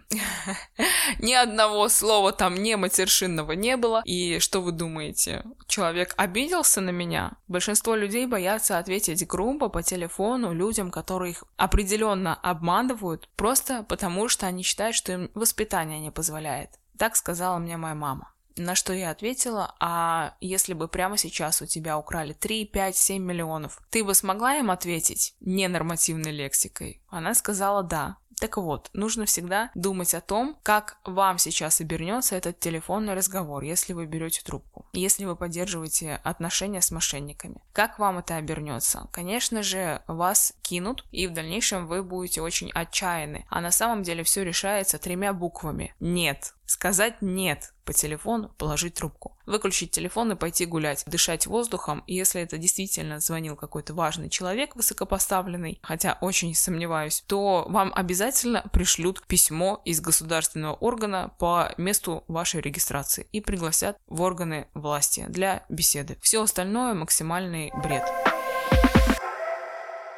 Ни 1.19 1.33
одного 1.33 1.89
слова 1.89 2.31
там 2.31 2.53
не 2.53 2.77
матершинного 2.77 3.53
не 3.53 3.77
было. 3.77 4.03
И 4.05 4.37
что 4.37 4.61
вы 4.61 4.71
думаете? 4.71 5.43
Человек 5.67 6.13
обиделся 6.17 6.81
на 6.81 6.91
меня? 6.91 7.31
Большинство 7.47 7.95
людей 7.95 8.27
боятся 8.27 8.77
ответить 8.77 9.25
грубо 9.25 9.38
по 9.69 9.81
телефону 9.84 10.53
людям, 10.53 10.91
которые 10.91 11.31
их 11.31 11.43
определенно 11.58 12.36
обманывают, 12.36 13.29
просто 13.36 13.84
потому 13.84 14.27
что 14.29 14.48
они 14.48 14.63
считают, 14.63 14.96
что 14.96 15.13
им 15.13 15.31
воспитание 15.34 16.00
не 16.00 16.12
позволяет. 16.12 16.72
Так 16.98 17.15
сказала 17.15 17.58
мне 17.58 17.77
моя 17.77 17.96
мама. 17.96 18.34
На 18.58 18.75
что 18.75 18.91
я 18.93 19.12
ответила, 19.12 19.74
а 19.79 20.36
если 20.41 20.74
бы 20.74 20.89
прямо 20.89 21.17
сейчас 21.17 21.62
у 21.62 21.65
тебя 21.65 21.98
украли 21.98 22.34
3, 22.34 22.65
5, 22.65 22.96
7 22.96 23.24
миллионов, 23.24 23.79
ты 23.89 24.03
бы 24.03 24.13
смогла 24.13 24.58
им 24.58 24.69
ответить 24.69 25.34
ненормативной 25.39 26.31
лексикой? 26.31 27.01
Она 27.08 27.34
сказала 27.36 27.84
да. 27.84 28.17
Так 28.39 28.58
вот, 28.58 28.89
нужно 28.93 29.25
всегда 29.25 29.69
думать 29.75 30.13
о 30.13 30.22
том, 30.22 30.58
как 30.63 30.98
вам 31.03 31.38
сейчас 31.38 31.81
обернется 31.81 32.36
этот 32.36 32.60
телефонный 32.60 33.13
разговор, 33.13 33.63
если 33.63 33.93
вы 33.93 34.05
берете 34.05 34.41
трубку, 34.43 34.86
если 34.93 35.25
вы 35.25 35.36
поддерживаете 35.36 36.22
отношения 36.24 36.81
с 36.81 36.91
мошенниками. 36.91 37.62
Как 37.74 38.00
вам 38.00 38.19
это 38.19 38.36
обернется? 38.36 39.08
Конечно 39.12 39.63
же, 39.63 40.01
вас 40.08 40.53
кинут, 40.62 41.05
и 41.12 41.27
в 41.27 41.34
дальнейшем 41.34 41.88
вы 41.88 42.03
будете 42.03 42.41
очень 42.41 42.72
отчаяны. 42.72 43.46
А 43.50 43.62
на 43.62 43.72
самом 43.72 44.03
деле 44.03 44.24
все 44.24 44.43
решается 44.43 45.00
тремя 45.00 45.34
буквами. 45.34 45.93
Нет. 46.00 46.53
Сказать 46.69 47.15
«нет» 47.21 47.73
по 47.83 47.93
телефону, 47.93 48.49
положить 48.59 48.93
трубку. 48.93 49.35
Выключить 49.47 49.89
телефон 49.89 50.33
и 50.33 50.35
пойти 50.35 50.67
гулять, 50.67 51.03
дышать 51.07 51.47
воздухом. 51.47 52.03
И 52.05 52.13
если 52.13 52.43
это 52.43 52.59
действительно 52.59 53.19
звонил 53.19 53.55
какой-то 53.55 53.95
важный 53.95 54.29
человек, 54.29 54.75
высокопоставленный, 54.75 55.79
хотя 55.81 56.19
очень 56.21 56.53
сомневаюсь, 56.53 57.23
то 57.25 57.65
вам 57.67 57.91
обязательно 57.95 58.69
пришлют 58.71 59.25
письмо 59.25 59.81
из 59.83 59.99
государственного 59.99 60.75
органа 60.75 61.31
по 61.39 61.73
месту 61.77 62.23
вашей 62.27 62.61
регистрации 62.61 63.25
и 63.31 63.41
пригласят 63.41 63.97
в 64.05 64.21
органы 64.21 64.67
власти 64.75 65.25
для 65.27 65.65
беседы. 65.69 66.19
Все 66.21 66.43
остальное 66.43 66.93
максимальный 66.93 67.71
бред. 67.81 68.03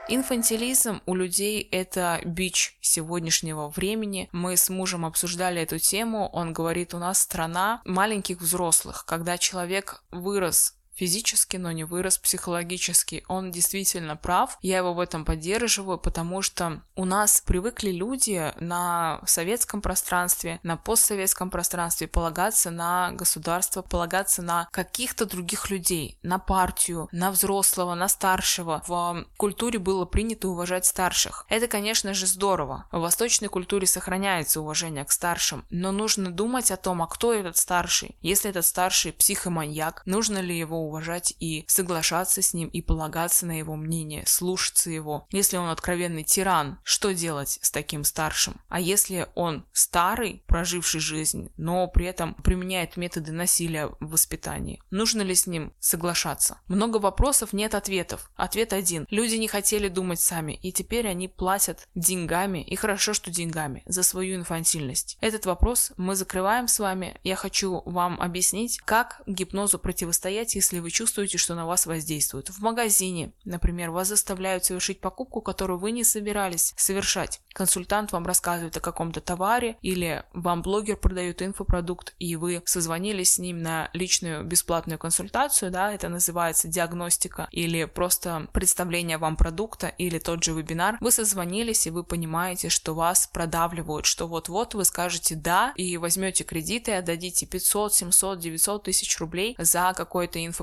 Инфантилизм 0.07 1.01
у 1.05 1.15
людей– 1.15 1.61
это 1.71 2.19
бич 2.25 2.77
сегодняшнего 2.81 3.69
времени. 3.69 4.29
Мы 4.31 4.57
с 4.57 4.69
мужем 4.69 5.05
обсуждали 5.05 5.61
эту 5.61 5.79
тему. 5.79 6.27
Он 6.33 6.53
говорит, 6.53 6.93
у 6.93 6.97
нас 6.97 7.19
страна 7.19 7.81
маленьких 7.85 8.41
взрослых. 8.41 9.05
Когда 9.05 9.37
человек 9.37 10.03
вырос 10.11 10.75
физически, 11.01 11.57
но 11.57 11.71
не 11.71 11.83
вырос 11.83 12.19
психологически. 12.19 13.23
Он 13.27 13.49
действительно 13.49 14.15
прав, 14.15 14.59
я 14.61 14.77
его 14.77 14.93
в 14.93 14.99
этом 14.99 15.25
поддерживаю, 15.25 15.97
потому 15.97 16.43
что 16.43 16.83
у 16.95 17.05
нас 17.05 17.41
привыкли 17.41 17.89
люди 17.89 18.53
на 18.59 19.19
советском 19.25 19.81
пространстве, 19.81 20.59
на 20.61 20.77
постсоветском 20.77 21.49
пространстве 21.49 22.07
полагаться 22.07 22.69
на 22.69 23.13
государство, 23.13 23.81
полагаться 23.81 24.43
на 24.43 24.67
каких-то 24.71 25.25
других 25.25 25.71
людей, 25.71 26.19
на 26.21 26.37
партию, 26.37 27.09
на 27.11 27.31
взрослого, 27.31 27.95
на 27.95 28.07
старшего. 28.07 28.83
В 28.85 29.25
культуре 29.37 29.79
было 29.79 30.05
принято 30.05 30.49
уважать 30.49 30.85
старших. 30.85 31.47
Это, 31.49 31.65
конечно 31.67 32.13
же, 32.13 32.27
здорово. 32.27 32.85
В 32.91 32.99
восточной 32.99 33.47
культуре 33.47 33.87
сохраняется 33.87 34.61
уважение 34.61 35.03
к 35.03 35.11
старшим, 35.11 35.65
но 35.71 35.91
нужно 35.91 36.29
думать 36.29 36.69
о 36.69 36.77
том, 36.77 37.01
а 37.01 37.07
кто 37.07 37.33
этот 37.33 37.57
старший. 37.57 38.15
Если 38.21 38.51
этот 38.51 38.67
старший 38.67 39.13
психоманьяк, 39.13 40.03
нужно 40.05 40.37
ли 40.37 40.55
его 40.55 40.90
уважать 40.91 41.33
и 41.39 41.63
соглашаться 41.67 42.41
с 42.41 42.53
ним 42.53 42.67
и 42.67 42.81
полагаться 42.81 43.45
на 43.45 43.57
его 43.57 43.77
мнение, 43.77 44.23
слушаться 44.27 44.89
его. 44.89 45.25
Если 45.31 45.55
он 45.55 45.69
откровенный 45.69 46.23
тиран, 46.23 46.79
что 46.83 47.13
делать 47.13 47.59
с 47.61 47.71
таким 47.71 48.03
старшим? 48.03 48.59
А 48.67 48.81
если 48.81 49.27
он 49.35 49.65
старый, 49.71 50.43
проживший 50.47 50.99
жизнь, 50.99 51.51
но 51.55 51.87
при 51.87 52.05
этом 52.05 52.33
применяет 52.35 52.97
методы 52.97 53.31
насилия 53.31 53.87
в 53.87 54.11
воспитании, 54.11 54.83
нужно 54.91 55.21
ли 55.21 55.33
с 55.33 55.47
ним 55.47 55.73
соглашаться? 55.79 56.59
Много 56.67 56.97
вопросов, 56.97 57.53
нет 57.53 57.73
ответов. 57.73 58.29
Ответ 58.35 58.73
один. 58.73 59.05
Люди 59.09 59.35
не 59.35 59.47
хотели 59.47 59.87
думать 59.87 60.19
сами, 60.19 60.59
и 60.61 60.73
теперь 60.73 61.07
они 61.07 61.29
платят 61.29 61.87
деньгами, 61.95 62.61
и 62.61 62.75
хорошо, 62.75 63.13
что 63.13 63.31
деньгами, 63.31 63.83
за 63.85 64.03
свою 64.03 64.35
инфантильность. 64.35 65.17
Этот 65.21 65.45
вопрос 65.45 65.93
мы 65.95 66.15
закрываем 66.15 66.67
с 66.67 66.79
вами. 66.79 67.17
Я 67.23 67.37
хочу 67.37 67.81
вам 67.85 68.19
объяснить, 68.19 68.79
как 68.79 69.21
гипнозу 69.25 69.79
противостоять, 69.79 70.55
если 70.55 70.79
вы 70.81 70.91
чувствуете, 70.91 71.37
что 71.37 71.55
на 71.55 71.65
вас 71.65 71.85
воздействуют. 71.85 72.49
В 72.49 72.59
магазине, 72.61 73.33
например, 73.45 73.91
вас 73.91 74.07
заставляют 74.07 74.65
совершить 74.65 74.99
покупку, 74.99 75.41
которую 75.41 75.79
вы 75.79 75.91
не 75.91 76.03
собирались 76.03 76.73
совершать. 76.75 77.41
Консультант 77.53 78.11
вам 78.11 78.25
рассказывает 78.25 78.77
о 78.77 78.81
каком-то 78.81 79.21
товаре 79.21 79.77
или 79.81 80.23
вам 80.33 80.61
блогер 80.61 80.97
продает 80.97 81.41
инфопродукт, 81.41 82.13
и 82.19 82.35
вы 82.35 82.61
созвонились 82.65 83.33
с 83.33 83.39
ним 83.39 83.61
на 83.61 83.89
личную 83.93 84.43
бесплатную 84.43 84.99
консультацию, 84.99 85.71
да, 85.71 85.93
это 85.93 86.09
называется 86.09 86.67
диагностика 86.67 87.47
или 87.51 87.85
просто 87.85 88.47
представление 88.53 89.17
вам 89.17 89.35
продукта 89.35 89.87
или 89.87 90.19
тот 90.19 90.43
же 90.43 90.53
вебинар. 90.53 90.97
Вы 91.01 91.11
созвонились, 91.11 91.87
и 91.87 91.91
вы 91.91 92.03
понимаете, 92.03 92.69
что 92.69 92.93
вас 92.93 93.27
продавливают, 93.27 94.05
что 94.05 94.27
вот-вот 94.27 94.73
вы 94.73 94.85
скажете 94.85 95.35
«да» 95.35 95.73
и 95.75 95.97
возьмете 95.97 96.43
кредиты, 96.43 96.93
отдадите 96.93 97.45
500, 97.45 97.93
700, 97.93 98.39
900 98.39 98.83
тысяч 98.83 99.19
рублей 99.19 99.55
за 99.57 99.93
какой-то 99.95 100.43
инфопродукт, 100.45 100.60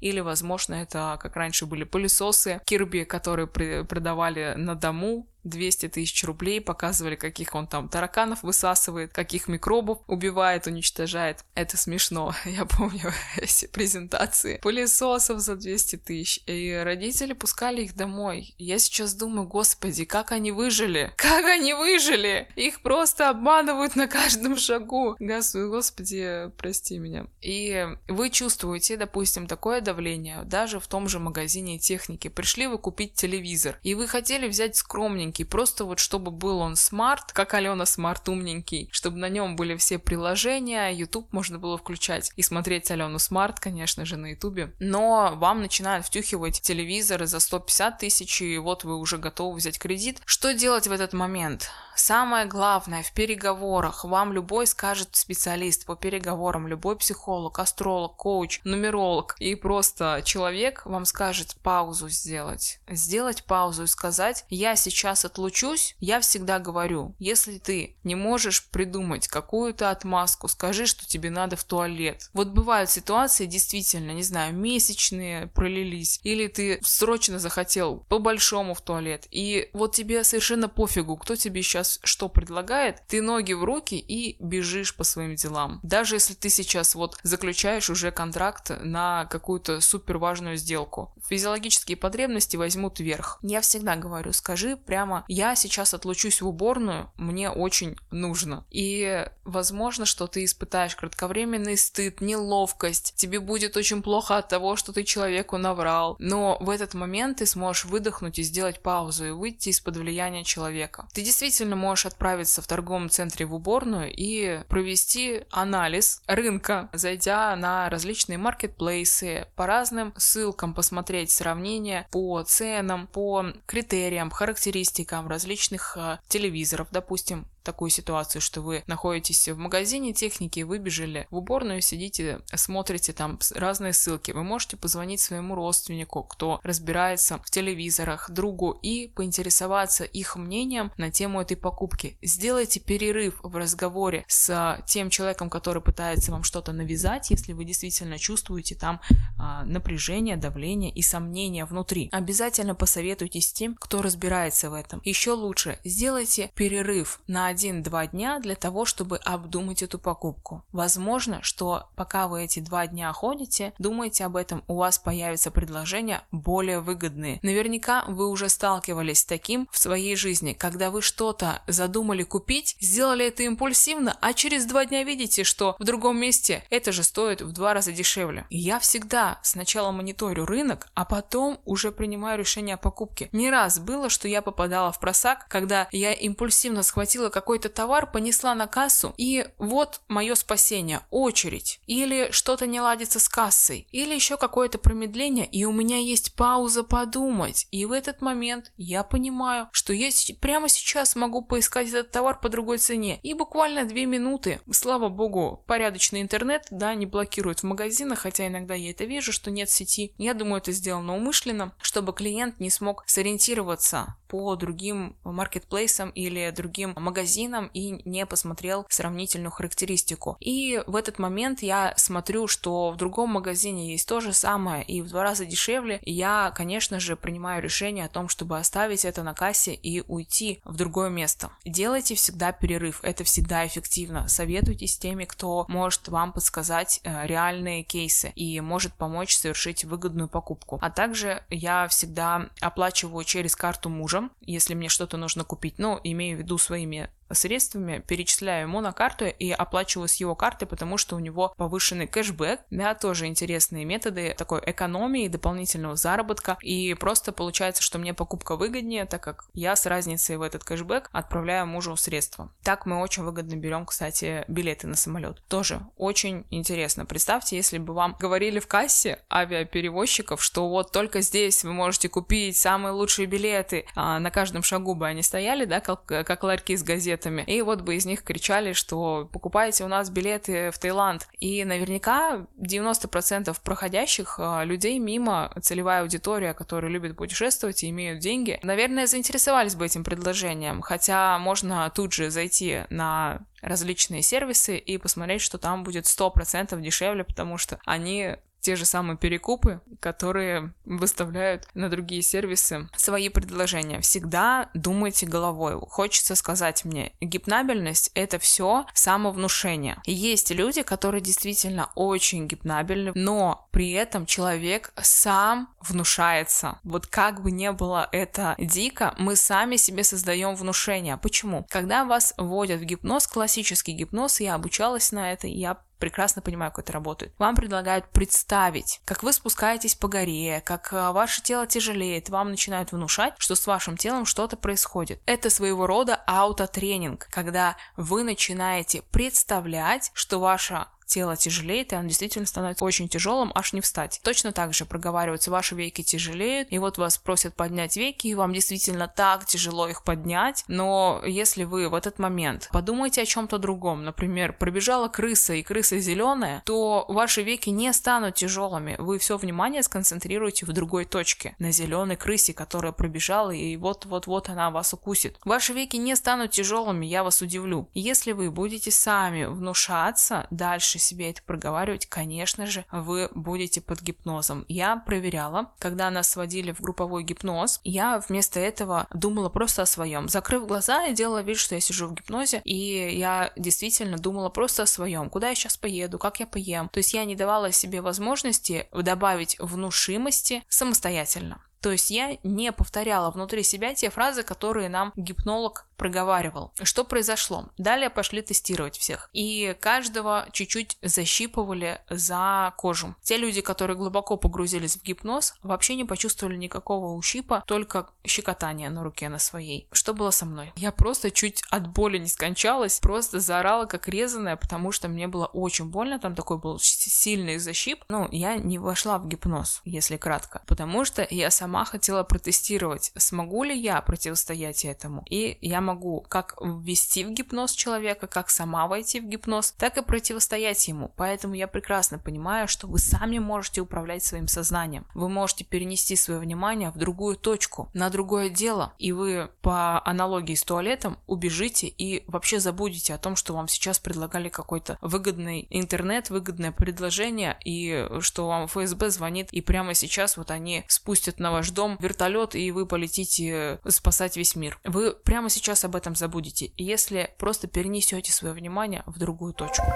или, 0.00 0.20
возможно, 0.20 0.74
это, 0.74 1.18
как 1.20 1.36
раньше 1.36 1.66
были 1.66 1.84
пылесосы 1.84 2.60
Кирби, 2.64 3.04
которые 3.04 3.46
продавали 3.46 4.54
на 4.56 4.74
дому, 4.74 5.26
200 5.44 5.88
тысяч 5.88 6.24
рублей, 6.24 6.60
показывали, 6.60 7.16
каких 7.16 7.54
он 7.54 7.66
там 7.66 7.88
тараканов 7.88 8.42
высасывает, 8.42 9.12
каких 9.12 9.48
микробов 9.48 9.98
убивает, 10.06 10.66
уничтожает. 10.66 11.44
Это 11.54 11.76
смешно. 11.76 12.34
Я 12.44 12.64
помню 12.64 13.12
эти 13.36 13.66
презентации 13.66 14.58
пылесосов 14.58 15.40
за 15.40 15.56
200 15.56 15.96
тысяч. 15.96 16.40
И 16.46 16.80
родители 16.84 17.32
пускали 17.32 17.82
их 17.82 17.94
домой. 17.94 18.54
Я 18.58 18.78
сейчас 18.78 19.14
думаю, 19.14 19.46
господи, 19.46 20.04
как 20.04 20.32
они 20.32 20.52
выжили? 20.52 21.12
Как 21.16 21.44
они 21.44 21.74
выжили? 21.74 22.48
Их 22.56 22.82
просто 22.82 23.30
обманывают 23.30 23.96
на 23.96 24.06
каждом 24.06 24.56
шагу. 24.56 25.16
Господи, 25.18 26.50
прости 26.56 26.98
меня. 26.98 27.26
И 27.40 27.86
вы 28.08 28.30
чувствуете, 28.30 28.96
допустим, 28.96 29.46
такое 29.46 29.80
давление 29.80 30.42
даже 30.44 30.80
в 30.80 30.86
том 30.86 31.08
же 31.08 31.18
магазине 31.18 31.78
техники. 31.78 32.28
Пришли 32.28 32.66
вы 32.66 32.78
купить 32.78 33.14
телевизор, 33.14 33.78
и 33.82 33.94
вы 33.94 34.06
хотели 34.06 34.48
взять 34.48 34.76
скромненький, 34.76 35.31
просто 35.40 35.84
вот 35.84 35.98
чтобы 35.98 36.30
был 36.30 36.58
он 36.58 36.76
smart, 36.76 37.32
как 37.32 37.54
Алена 37.54 37.86
Смарт 37.86 38.28
умненький, 38.28 38.88
чтобы 38.92 39.16
на 39.16 39.28
нем 39.28 39.56
были 39.56 39.76
все 39.76 39.98
приложения, 39.98 40.90
YouTube 40.90 41.32
можно 41.32 41.58
было 41.58 41.78
включать 41.78 42.30
и 42.36 42.42
смотреть 42.42 42.90
Алену 42.90 43.18
Смарт, 43.18 43.58
конечно 43.58 44.04
же, 44.04 44.16
на 44.16 44.32
YouTube. 44.32 44.74
Но 44.78 45.32
вам 45.36 45.62
начинают 45.62 46.06
втюхивать 46.06 46.60
телевизоры 46.60 47.26
за 47.26 47.40
150 47.40 47.98
тысяч, 47.98 48.42
и 48.42 48.58
вот 48.58 48.84
вы 48.84 48.96
уже 48.96 49.16
готовы 49.16 49.56
взять 49.56 49.78
кредит. 49.78 50.20
Что 50.26 50.52
делать 50.52 50.86
в 50.86 50.92
этот 50.92 51.14
момент? 51.14 51.70
Самое 51.94 52.46
главное, 52.46 53.02
в 53.02 53.12
переговорах 53.12 54.04
вам 54.04 54.32
любой 54.32 54.66
скажет 54.66 55.10
специалист 55.12 55.84
по 55.84 55.94
переговорам, 55.94 56.66
любой 56.66 56.96
психолог, 56.96 57.58
астролог, 57.58 58.16
коуч, 58.16 58.60
нумеролог, 58.64 59.36
и 59.38 59.54
просто 59.54 60.22
человек 60.24 60.84
вам 60.86 61.04
скажет 61.04 61.56
паузу 61.62 62.08
сделать. 62.08 62.80
Сделать 62.88 63.44
паузу 63.44 63.84
и 63.84 63.86
сказать, 63.86 64.44
я 64.48 64.76
сейчас 64.76 65.24
отлучусь, 65.24 65.94
я 66.00 66.20
всегда 66.20 66.58
говорю, 66.58 67.14
если 67.18 67.58
ты 67.58 67.96
не 68.04 68.14
можешь 68.14 68.64
придумать 68.68 69.28
какую-то 69.28 69.90
отмазку, 69.90 70.48
скажи, 70.48 70.86
что 70.86 71.06
тебе 71.06 71.30
надо 71.30 71.56
в 71.56 71.64
туалет. 71.64 72.30
Вот 72.32 72.48
бывают 72.48 72.90
ситуации, 72.90 73.46
действительно, 73.46 74.12
не 74.12 74.22
знаю, 74.22 74.54
месячные 74.54 75.48
пролились, 75.48 76.20
или 76.22 76.48
ты 76.48 76.80
срочно 76.82 77.38
захотел 77.38 77.98
по-большому 78.08 78.74
в 78.74 78.80
туалет, 78.80 79.26
и 79.30 79.68
вот 79.72 79.94
тебе 79.94 80.24
совершенно 80.24 80.68
пофигу, 80.68 81.16
кто 81.16 81.36
тебе 81.36 81.62
сейчас 81.62 81.81
сейчас 81.82 82.00
что 82.04 82.28
предлагает, 82.28 83.02
ты 83.08 83.20
ноги 83.20 83.52
в 83.52 83.64
руки 83.64 83.96
и 83.96 84.36
бежишь 84.42 84.94
по 84.94 85.04
своим 85.04 85.34
делам. 85.34 85.80
Даже 85.82 86.16
если 86.16 86.34
ты 86.34 86.48
сейчас 86.48 86.94
вот 86.94 87.18
заключаешь 87.22 87.90
уже 87.90 88.10
контракт 88.10 88.72
на 88.80 89.26
какую-то 89.26 89.80
супер 89.80 90.18
важную 90.18 90.56
сделку. 90.56 91.12
Физиологические 91.28 91.96
потребности 91.96 92.56
возьмут 92.56 93.00
вверх. 93.00 93.38
Я 93.42 93.60
всегда 93.60 93.96
говорю, 93.96 94.32
скажи 94.32 94.76
прямо, 94.76 95.24
я 95.28 95.54
сейчас 95.56 95.94
отлучусь 95.94 96.40
в 96.40 96.48
уборную, 96.48 97.10
мне 97.16 97.50
очень 97.50 97.96
нужно. 98.10 98.64
И 98.70 99.26
возможно, 99.44 100.04
что 100.04 100.26
ты 100.26 100.44
испытаешь 100.44 100.96
кратковременный 100.96 101.76
стыд, 101.76 102.20
неловкость, 102.20 103.14
тебе 103.16 103.40
будет 103.40 103.76
очень 103.76 104.02
плохо 104.02 104.38
от 104.38 104.48
того, 104.48 104.76
что 104.76 104.92
ты 104.92 105.04
человеку 105.04 105.56
наврал, 105.58 106.16
но 106.18 106.58
в 106.60 106.70
этот 106.70 106.94
момент 106.94 107.38
ты 107.38 107.46
сможешь 107.46 107.84
выдохнуть 107.84 108.38
и 108.38 108.42
сделать 108.42 108.82
паузу 108.82 109.26
и 109.26 109.30
выйти 109.30 109.70
из-под 109.70 109.96
влияния 109.96 110.44
человека. 110.44 111.08
Ты 111.12 111.22
действительно 111.22 111.71
действительно 111.72 111.76
можешь 111.76 112.06
отправиться 112.06 112.62
в 112.62 112.66
торговом 112.66 113.08
центре 113.08 113.46
в 113.46 113.54
уборную 113.54 114.12
и 114.12 114.62
провести 114.68 115.44
анализ 115.50 116.22
рынка, 116.26 116.88
зайдя 116.92 117.54
на 117.56 117.88
различные 117.88 118.38
маркетплейсы, 118.38 119.46
по 119.56 119.66
разным 119.66 120.12
ссылкам 120.16 120.74
посмотреть 120.74 121.30
сравнения 121.30 122.06
по 122.10 122.42
ценам, 122.42 123.06
по 123.06 123.44
критериям, 123.66 124.30
характеристикам 124.30 125.28
различных 125.28 125.96
э, 125.96 126.18
телевизоров, 126.28 126.88
допустим, 126.90 127.46
такую 127.62 127.90
ситуацию, 127.90 128.42
что 128.42 128.60
вы 128.60 128.82
находитесь 128.86 129.48
в 129.48 129.56
магазине 129.56 130.12
техники, 130.12 130.60
выбежали 130.60 131.26
в 131.30 131.36
уборную, 131.36 131.80
сидите, 131.80 132.40
смотрите 132.54 133.12
там 133.12 133.38
разные 133.54 133.92
ссылки. 133.92 134.32
Вы 134.32 134.42
можете 134.42 134.76
позвонить 134.76 135.20
своему 135.20 135.54
родственнику, 135.54 136.22
кто 136.22 136.60
разбирается 136.62 137.38
в 137.38 137.50
телевизорах, 137.50 138.30
другу 138.30 138.78
и 138.82 139.08
поинтересоваться 139.08 140.04
их 140.04 140.36
мнением 140.36 140.92
на 140.96 141.10
тему 141.10 141.40
этой 141.40 141.56
покупки. 141.56 142.18
Сделайте 142.22 142.80
перерыв 142.80 143.38
в 143.42 143.56
разговоре 143.56 144.24
с 144.28 144.82
тем 144.86 145.10
человеком, 145.10 145.50
который 145.50 145.82
пытается 145.82 146.32
вам 146.32 146.42
что-то 146.42 146.72
навязать, 146.72 147.30
если 147.30 147.52
вы 147.52 147.64
действительно 147.64 148.18
чувствуете 148.18 148.74
там 148.74 149.00
а, 149.38 149.64
напряжение, 149.64 150.36
давление 150.36 150.90
и 150.90 151.02
сомнения 151.02 151.64
внутри. 151.64 152.08
Обязательно 152.12 152.74
посоветуйтесь 152.74 153.48
с 153.48 153.52
тем, 153.52 153.74
кто 153.74 154.02
разбирается 154.02 154.70
в 154.70 154.74
этом. 154.74 155.00
Еще 155.04 155.32
лучше, 155.32 155.78
сделайте 155.84 156.50
перерыв 156.54 157.20
на 157.26 157.51
один-два 157.52 158.06
дня 158.06 158.40
для 158.40 158.56
того, 158.56 158.84
чтобы 158.86 159.18
обдумать 159.18 159.82
эту 159.82 159.98
покупку. 159.98 160.64
Возможно, 160.72 161.42
что 161.42 161.88
пока 161.96 162.28
вы 162.28 162.44
эти 162.44 162.60
два 162.60 162.86
дня 162.86 163.12
ходите, 163.12 163.74
думаете 163.78 164.24
об 164.24 164.36
этом, 164.36 164.64
у 164.68 164.76
вас 164.76 164.98
появятся 164.98 165.50
предложения 165.50 166.22
более 166.32 166.80
выгодные. 166.80 167.38
Наверняка 167.42 168.04
вы 168.08 168.28
уже 168.28 168.48
сталкивались 168.48 169.20
с 169.20 169.24
таким 169.24 169.68
в 169.70 169.78
своей 169.78 170.16
жизни, 170.16 170.54
когда 170.54 170.90
вы 170.90 171.02
что-то 171.02 171.62
задумали 171.66 172.22
купить, 172.22 172.76
сделали 172.80 173.26
это 173.26 173.42
импульсивно, 173.42 174.16
а 174.20 174.32
через 174.32 174.64
два 174.64 174.86
дня 174.86 175.04
видите, 175.04 175.44
что 175.44 175.76
в 175.78 175.84
другом 175.84 176.18
месте 176.18 176.64
это 176.70 176.90
же 176.90 177.02
стоит 177.02 177.42
в 177.42 177.52
два 177.52 177.74
раза 177.74 177.92
дешевле. 177.92 178.46
Я 178.48 178.78
всегда 178.78 179.38
сначала 179.42 179.92
мониторю 179.92 180.46
рынок, 180.46 180.88
а 180.94 181.04
потом 181.04 181.60
уже 181.66 181.92
принимаю 181.92 182.38
решение 182.38 182.76
о 182.76 182.78
покупке. 182.78 183.28
Не 183.32 183.50
раз 183.50 183.78
было, 183.78 184.08
что 184.08 184.26
я 184.26 184.40
попадала 184.40 184.90
в 184.90 185.00
просак, 185.00 185.46
когда 185.48 185.86
я 185.92 186.12
импульсивно 186.12 186.82
схватила 186.82 187.28
как 187.28 187.41
какой-то 187.42 187.68
товар, 187.68 188.10
понесла 188.10 188.54
на 188.54 188.68
кассу, 188.68 189.14
и 189.16 189.46
вот 189.58 190.00
мое 190.06 190.36
спасение, 190.36 191.00
очередь. 191.10 191.80
Или 191.86 192.28
что-то 192.30 192.68
не 192.68 192.80
ладится 192.80 193.18
с 193.18 193.28
кассой, 193.28 193.88
или 193.90 194.14
еще 194.14 194.36
какое-то 194.36 194.78
промедление, 194.78 195.44
и 195.44 195.64
у 195.64 195.72
меня 195.72 195.98
есть 195.98 196.36
пауза 196.36 196.84
подумать. 196.84 197.66
И 197.72 197.84
в 197.84 197.90
этот 197.90 198.22
момент 198.22 198.70
я 198.76 199.02
понимаю, 199.02 199.68
что 199.72 199.92
я 199.92 200.10
прямо 200.40 200.68
сейчас 200.68 201.16
могу 201.16 201.42
поискать 201.42 201.88
этот 201.88 202.12
товар 202.12 202.38
по 202.38 202.48
другой 202.48 202.78
цене. 202.78 203.18
И 203.24 203.34
буквально 203.34 203.84
две 203.84 204.06
минуты, 204.06 204.60
слава 204.70 205.08
богу, 205.08 205.64
порядочный 205.66 206.22
интернет, 206.22 206.68
да, 206.70 206.94
не 206.94 207.06
блокирует 207.06 207.60
в 207.60 207.64
магазинах, 207.64 208.20
хотя 208.20 208.46
иногда 208.46 208.74
я 208.74 208.92
это 208.92 209.04
вижу, 209.04 209.32
что 209.32 209.50
нет 209.50 209.68
сети. 209.68 210.14
Я 210.16 210.34
думаю, 210.34 210.58
это 210.58 210.70
сделано 210.70 211.16
умышленно, 211.16 211.74
чтобы 211.82 212.12
клиент 212.12 212.60
не 212.60 212.70
смог 212.70 213.02
сориентироваться 213.06 214.16
по 214.28 214.54
другим 214.54 215.16
маркетплейсам 215.24 216.10
или 216.10 216.50
другим 216.56 216.94
магазинам 217.32 217.70
и 217.72 218.02
не 218.04 218.26
посмотрел 218.26 218.86
сравнительную 218.90 219.50
характеристику. 219.50 220.36
И 220.40 220.82
в 220.86 220.96
этот 220.96 221.18
момент 221.18 221.62
я 221.62 221.94
смотрю, 221.96 222.46
что 222.46 222.90
в 222.90 222.96
другом 222.96 223.30
магазине 223.30 223.92
есть 223.92 224.06
то 224.06 224.20
же 224.20 224.32
самое 224.32 224.84
и 224.84 225.00
в 225.00 225.08
два 225.08 225.22
раза 225.22 225.46
дешевле. 225.46 226.00
Я, 226.02 226.52
конечно 226.54 227.00
же, 227.00 227.16
принимаю 227.16 227.62
решение 227.62 228.04
о 228.04 228.08
том, 228.08 228.28
чтобы 228.28 228.58
оставить 228.58 229.04
это 229.04 229.22
на 229.22 229.32
кассе 229.32 229.74
и 229.74 230.02
уйти 230.06 230.60
в 230.64 230.76
другое 230.76 231.08
место. 231.08 231.50
Делайте 231.64 232.14
всегда 232.14 232.52
перерыв, 232.52 233.00
это 233.02 233.24
всегда 233.24 233.66
эффективно. 233.66 234.28
Советуйтесь 234.28 234.94
с 234.94 234.98
теми, 234.98 235.24
кто 235.24 235.64
может 235.68 236.08
вам 236.08 236.32
подсказать 236.32 237.00
э, 237.02 237.26
реальные 237.26 237.82
кейсы 237.82 238.32
и 238.34 238.60
может 238.60 238.92
помочь 238.94 239.34
совершить 239.34 239.84
выгодную 239.84 240.28
покупку. 240.28 240.78
А 240.82 240.90
также 240.90 241.42
я 241.48 241.88
всегда 241.88 242.50
оплачиваю 242.60 243.24
через 243.24 243.56
карту 243.56 243.88
мужа, 243.88 244.28
если 244.42 244.74
мне 244.74 244.88
что-то 244.88 245.16
нужно 245.16 245.44
купить, 245.44 245.78
но 245.78 245.98
имею 246.04 246.36
в 246.36 246.40
виду 246.40 246.58
своими 246.58 247.08
средствами, 247.32 248.02
перечисляю 248.06 248.62
ему 248.68 248.80
на 248.80 248.92
карту 248.92 249.26
и 249.26 249.50
оплачиваю 249.50 250.08
с 250.08 250.14
его 250.14 250.34
карты, 250.34 250.66
потому 250.66 250.96
что 250.98 251.16
у 251.16 251.18
него 251.18 251.54
повышенный 251.56 252.06
кэшбэк. 252.06 252.60
Да, 252.70 252.94
тоже 252.94 253.26
интересные 253.26 253.84
методы 253.84 254.34
такой 254.36 254.62
экономии, 254.64 255.28
дополнительного 255.28 255.96
заработка. 255.96 256.58
И 256.62 256.94
просто 256.94 257.32
получается, 257.32 257.82
что 257.82 257.98
мне 257.98 258.14
покупка 258.14 258.56
выгоднее, 258.56 259.06
так 259.06 259.22
как 259.22 259.44
я 259.54 259.76
с 259.76 259.86
разницей 259.86 260.36
в 260.36 260.42
этот 260.42 260.64
кэшбэк 260.64 261.08
отправляю 261.12 261.66
мужу 261.66 261.96
средства. 261.96 262.50
Так 262.62 262.86
мы 262.86 263.00
очень 263.00 263.22
выгодно 263.22 263.56
берем, 263.56 263.86
кстати, 263.86 264.44
билеты 264.48 264.86
на 264.86 264.96
самолет. 264.96 265.42
Тоже 265.48 265.80
очень 265.96 266.46
интересно. 266.50 267.06
Представьте, 267.06 267.56
если 267.56 267.78
бы 267.78 267.94
вам 267.94 268.16
говорили 268.18 268.58
в 268.58 268.66
кассе 268.66 269.22
авиаперевозчиков, 269.30 270.42
что 270.42 270.68
вот 270.68 270.92
только 270.92 271.20
здесь 271.20 271.64
вы 271.64 271.72
можете 271.72 272.08
купить 272.08 272.56
самые 272.56 272.92
лучшие 272.92 273.26
билеты, 273.26 273.86
а 273.94 274.18
на 274.18 274.30
каждом 274.30 274.62
шагу 274.62 274.94
бы 274.94 275.06
они 275.06 275.22
стояли, 275.22 275.64
да, 275.64 275.80
как, 275.80 276.04
как 276.04 276.42
ларьки 276.42 276.76
с 276.76 276.82
газет 276.82 277.21
билетами. 277.22 277.44
И 277.46 277.62
вот 277.62 277.82
бы 277.82 277.96
из 277.96 278.06
них 278.06 278.22
кричали, 278.22 278.72
что 278.72 279.28
покупайте 279.32 279.84
у 279.84 279.88
нас 279.88 280.10
билеты 280.10 280.70
в 280.70 280.78
Таиланд. 280.78 281.28
И 281.40 281.64
наверняка 281.64 282.46
90% 282.58 283.56
проходящих 283.62 284.36
а, 284.38 284.64
людей 284.64 284.98
мимо, 284.98 285.52
целевая 285.60 286.02
аудитория, 286.02 286.54
которая 286.54 286.90
любит 286.90 287.16
путешествовать 287.16 287.82
и 287.82 287.90
имеют 287.90 288.20
деньги, 288.20 288.58
наверное, 288.62 289.06
заинтересовались 289.06 289.74
бы 289.74 289.86
этим 289.86 290.04
предложением. 290.04 290.82
Хотя 290.82 291.38
можно 291.38 291.90
тут 291.94 292.12
же 292.12 292.30
зайти 292.30 292.82
на 292.90 293.40
различные 293.60 294.22
сервисы 294.22 294.76
и 294.76 294.98
посмотреть, 294.98 295.42
что 295.42 295.58
там 295.58 295.84
будет 295.84 296.04
100% 296.04 296.80
дешевле, 296.80 297.24
потому 297.24 297.58
что 297.58 297.78
они 297.84 298.36
те 298.62 298.76
же 298.76 298.84
самые 298.86 299.18
перекупы, 299.18 299.80
которые 300.00 300.72
выставляют 300.84 301.68
на 301.74 301.90
другие 301.90 302.22
сервисы 302.22 302.88
свои 302.96 303.28
предложения. 303.28 304.00
Всегда 304.00 304.70
думайте 304.72 305.26
головой. 305.26 305.74
Хочется 305.88 306.34
сказать 306.36 306.84
мне, 306.84 307.12
гипнабельность— 307.20 308.10
это 308.14 308.38
все 308.38 308.86
самовнушение. 308.94 310.00
Есть 310.06 310.50
люди, 310.52 310.82
которые 310.82 311.20
действительно 311.20 311.90
очень 311.96 312.46
гипнабельны, 312.46 313.12
но 313.14 313.68
при 313.72 313.90
этом 313.90 314.26
человек 314.26 314.92
сам 315.02 315.68
внушается. 315.88 316.78
Вот 316.84 317.06
как 317.06 317.42
бы 317.42 317.50
не 317.50 317.72
было 317.72 318.08
это 318.12 318.54
дико, 318.58 319.14
мы 319.18 319.36
сами 319.36 319.76
себе 319.76 320.04
создаем 320.04 320.54
внушение. 320.54 321.16
Почему? 321.16 321.66
Когда 321.70 322.04
вас 322.04 322.34
вводят 322.36 322.80
в 322.80 322.84
гипноз, 322.84 323.26
классический 323.26 323.92
гипноз, 323.92 324.40
я 324.40 324.54
обучалась 324.54 325.12
на 325.12 325.32
это, 325.32 325.46
я 325.46 325.78
прекрасно 326.02 326.42
понимаю, 326.42 326.72
как 326.72 326.84
это 326.84 326.92
работает. 326.94 327.32
Вам 327.38 327.54
предлагают 327.54 328.08
представить, 328.08 329.00
как 329.04 329.22
вы 329.22 329.32
спускаетесь 329.32 329.94
по 329.94 330.08
горе, 330.08 330.60
как 330.64 330.92
э, 330.92 331.12
ваше 331.12 331.42
тело 331.42 331.64
тяжелеет, 331.64 332.28
вам 332.28 332.50
начинают 332.50 332.90
внушать, 332.90 333.34
что 333.38 333.54
с 333.54 333.68
вашим 333.68 333.96
телом 333.96 334.26
что-то 334.26 334.56
происходит. 334.56 335.20
Это 335.26 335.48
своего 335.48 335.86
рода 335.86 336.16
аутотренинг, 336.26 337.28
когда 337.30 337.76
вы 337.96 338.24
начинаете 338.24 339.02
представлять, 339.12 340.10
что 340.12 340.40
ваша 340.40 340.88
тело 341.12 341.36
тяжелеет, 341.36 341.92
и 341.92 341.96
оно 341.96 342.08
действительно 342.08 342.46
становится 342.46 342.84
очень 342.84 343.08
тяжелым, 343.08 343.52
аж 343.54 343.74
не 343.74 343.80
встать. 343.80 344.20
Точно 344.24 344.52
так 344.52 344.72
же 344.72 344.86
проговариваются, 344.86 345.50
ваши 345.50 345.74
веки 345.74 346.02
тяжелеют, 346.02 346.68
и 346.70 346.78
вот 346.78 346.96
вас 346.96 347.18
просят 347.18 347.54
поднять 347.54 347.96
веки, 347.96 348.28
и 348.28 348.34
вам 348.34 348.52
действительно 348.52 349.08
так 349.08 349.44
тяжело 349.44 349.88
их 349.88 350.04
поднять, 350.04 350.64
но 350.68 351.22
если 351.26 351.64
вы 351.64 351.88
в 351.88 351.94
этот 351.94 352.18
момент 352.18 352.68
подумаете 352.72 353.22
о 353.22 353.26
чем-то 353.26 353.58
другом, 353.58 354.04
например, 354.04 354.54
пробежала 354.54 355.08
крыса, 355.08 355.52
и 355.52 355.62
крыса 355.62 355.98
зеленая, 355.98 356.62
то 356.64 357.04
ваши 357.08 357.42
веки 357.42 357.68
не 357.68 357.92
станут 357.92 358.36
тяжелыми, 358.36 358.96
вы 358.98 359.18
все 359.18 359.36
внимание 359.36 359.82
сконцентрируете 359.82 360.64
в 360.64 360.72
другой 360.72 361.04
точке, 361.04 361.54
на 361.58 361.72
зеленой 361.72 362.16
крысе, 362.16 362.54
которая 362.54 362.92
пробежала, 362.92 363.50
и 363.50 363.76
вот-вот-вот 363.76 364.48
она 364.48 364.70
вас 364.70 364.94
укусит. 364.94 365.38
Ваши 365.44 365.74
веки 365.74 365.96
не 365.96 366.16
станут 366.16 366.52
тяжелыми, 366.52 367.04
я 367.04 367.22
вас 367.22 367.42
удивлю. 367.42 367.88
Если 367.92 368.32
вы 368.32 368.50
будете 368.50 368.90
сами 368.90 369.44
внушаться 369.44 370.46
дальше 370.50 370.98
себе 371.02 371.30
это 371.30 371.42
проговаривать, 371.42 372.06
конечно 372.06 372.66
же, 372.66 372.84
вы 372.90 373.28
будете 373.34 373.80
под 373.80 374.00
гипнозом. 374.00 374.64
Я 374.68 374.96
проверяла, 374.96 375.72
когда 375.78 376.10
нас 376.10 376.30
сводили 376.30 376.72
в 376.72 376.80
групповой 376.80 377.24
гипноз, 377.24 377.80
я 377.84 378.22
вместо 378.28 378.60
этого 378.60 379.06
думала 379.12 379.48
просто 379.48 379.82
о 379.82 379.86
своем. 379.86 380.28
Закрыв 380.28 380.66
глаза, 380.66 381.02
я 381.04 381.12
делала 381.12 381.42
вид, 381.42 381.58
что 381.58 381.74
я 381.74 381.80
сижу 381.80 382.06
в 382.08 382.14
гипнозе, 382.14 382.62
и 382.64 383.16
я 383.16 383.52
действительно 383.56 384.18
думала 384.18 384.48
просто 384.48 384.84
о 384.84 384.86
своем. 384.86 385.28
Куда 385.30 385.48
я 385.48 385.54
сейчас 385.54 385.76
поеду, 385.76 386.18
как 386.18 386.40
я 386.40 386.46
поем. 386.46 386.88
То 386.88 386.98
есть 386.98 387.14
я 387.14 387.24
не 387.24 387.36
давала 387.36 387.72
себе 387.72 388.00
возможности 388.00 388.88
добавить 388.92 389.58
внушимости 389.58 390.62
самостоятельно. 390.68 391.62
То 391.82 391.90
есть 391.90 392.10
я 392.10 392.38
не 392.44 392.72
повторяла 392.72 393.30
внутри 393.30 393.62
себя 393.64 393.94
те 393.94 394.08
фразы, 394.08 394.44
которые 394.44 394.88
нам 394.88 395.12
гипнолог 395.16 395.86
проговаривал. 395.96 396.72
Что 396.82 397.04
произошло? 397.04 397.66
Далее 397.78 398.10
пошли 398.10 398.42
тестировать 398.42 398.96
всех. 398.96 399.30
И 399.32 399.76
каждого 399.80 400.46
чуть-чуть 400.52 400.96
защипывали 401.02 402.00
за 402.08 402.72
кожу. 402.76 403.14
Те 403.22 403.36
люди, 403.36 403.60
которые 403.60 403.96
глубоко 403.96 404.36
погрузились 404.36 404.96
в 404.96 405.02
гипноз, 405.02 405.54
вообще 405.62 405.94
не 405.94 406.04
почувствовали 406.04 406.56
никакого 406.56 407.14
ущипа, 407.14 407.62
только 407.66 408.08
щекотание 408.24 408.90
на 408.90 409.02
руке 409.02 409.28
на 409.28 409.38
своей. 409.38 409.88
Что 409.92 410.14
было 410.14 410.30
со 410.30 410.44
мной? 410.46 410.72
Я 410.76 410.92
просто 410.92 411.30
чуть 411.30 411.62
от 411.70 411.88
боли 411.88 412.18
не 412.18 412.28
скончалась, 412.28 412.98
просто 413.00 413.40
заорала 413.40 413.86
как 413.86 414.08
резаная, 414.08 414.56
потому 414.56 414.92
что 414.92 415.08
мне 415.08 415.28
было 415.28 415.46
очень 415.46 415.86
больно, 415.86 416.18
там 416.18 416.34
такой 416.34 416.58
был 416.58 416.78
сильный 416.80 417.58
защип. 417.58 418.04
Ну, 418.08 418.28
я 418.32 418.56
не 418.56 418.78
вошла 418.78 419.18
в 419.18 419.28
гипноз, 419.28 419.80
если 419.84 420.16
кратко, 420.16 420.62
потому 420.66 421.04
что 421.04 421.26
я 421.30 421.50
сама 421.50 421.71
хотела 421.84 422.22
протестировать, 422.22 423.12
смогу 423.16 423.64
ли 423.64 423.78
я 423.78 424.00
противостоять 424.00 424.84
этому. 424.84 425.24
И 425.28 425.58
я 425.60 425.80
могу 425.80 426.24
как 426.28 426.56
ввести 426.60 427.24
в 427.24 427.30
гипноз 427.30 427.72
человека, 427.72 428.26
как 428.26 428.50
сама 428.50 428.86
войти 428.86 429.20
в 429.20 429.24
гипноз, 429.24 429.72
так 429.72 429.98
и 429.98 430.02
противостоять 430.02 430.86
ему. 430.88 431.12
Поэтому 431.16 431.54
я 431.54 431.66
прекрасно 431.66 432.18
понимаю, 432.18 432.68
что 432.68 432.86
вы 432.86 432.98
сами 432.98 433.38
можете 433.38 433.80
управлять 433.80 434.22
своим 434.22 434.48
сознанием. 434.48 435.06
Вы 435.14 435.28
можете 435.28 435.64
перенести 435.64 436.16
свое 436.16 436.40
внимание 436.40 436.90
в 436.90 436.98
другую 436.98 437.36
точку, 437.36 437.90
на 437.94 438.10
другое 438.10 438.48
дело, 438.48 438.92
и 438.98 439.12
вы 439.12 439.50
по 439.60 440.04
аналогии 440.06 440.54
с 440.54 440.62
туалетом 440.62 441.18
убежите 441.26 441.86
и 441.88 442.24
вообще 442.26 442.60
забудете 442.60 443.14
о 443.14 443.18
том, 443.18 443.36
что 443.36 443.54
вам 443.54 443.68
сейчас 443.68 443.98
предлагали 443.98 444.48
какой-то 444.48 444.98
выгодный 445.00 445.66
интернет, 445.70 446.30
выгодное 446.30 446.72
предложение, 446.72 447.56
и 447.64 448.08
что 448.20 448.48
вам 448.48 448.66
ФСБ 448.66 449.10
звонит, 449.10 449.52
и 449.52 449.60
прямо 449.60 449.94
сейчас 449.94 450.36
вот 450.36 450.50
они 450.50 450.84
спустят 450.88 451.38
на 451.38 451.50
ваш 451.50 451.61
дом 451.70 451.96
вертолет, 452.00 452.54
и 452.54 452.70
вы 452.70 452.86
полетите 452.86 453.80
спасать 453.88 454.36
весь 454.36 454.56
мир. 454.56 454.78
Вы 454.84 455.12
прямо 455.12 455.50
сейчас 455.50 455.84
об 455.84 455.96
этом 455.96 456.14
забудете, 456.14 456.72
если 456.76 457.34
просто 457.38 457.68
перенесете 457.68 458.32
свое 458.32 458.54
внимание 458.54 459.02
в 459.06 459.18
другую 459.18 459.54
точку. 459.54 459.86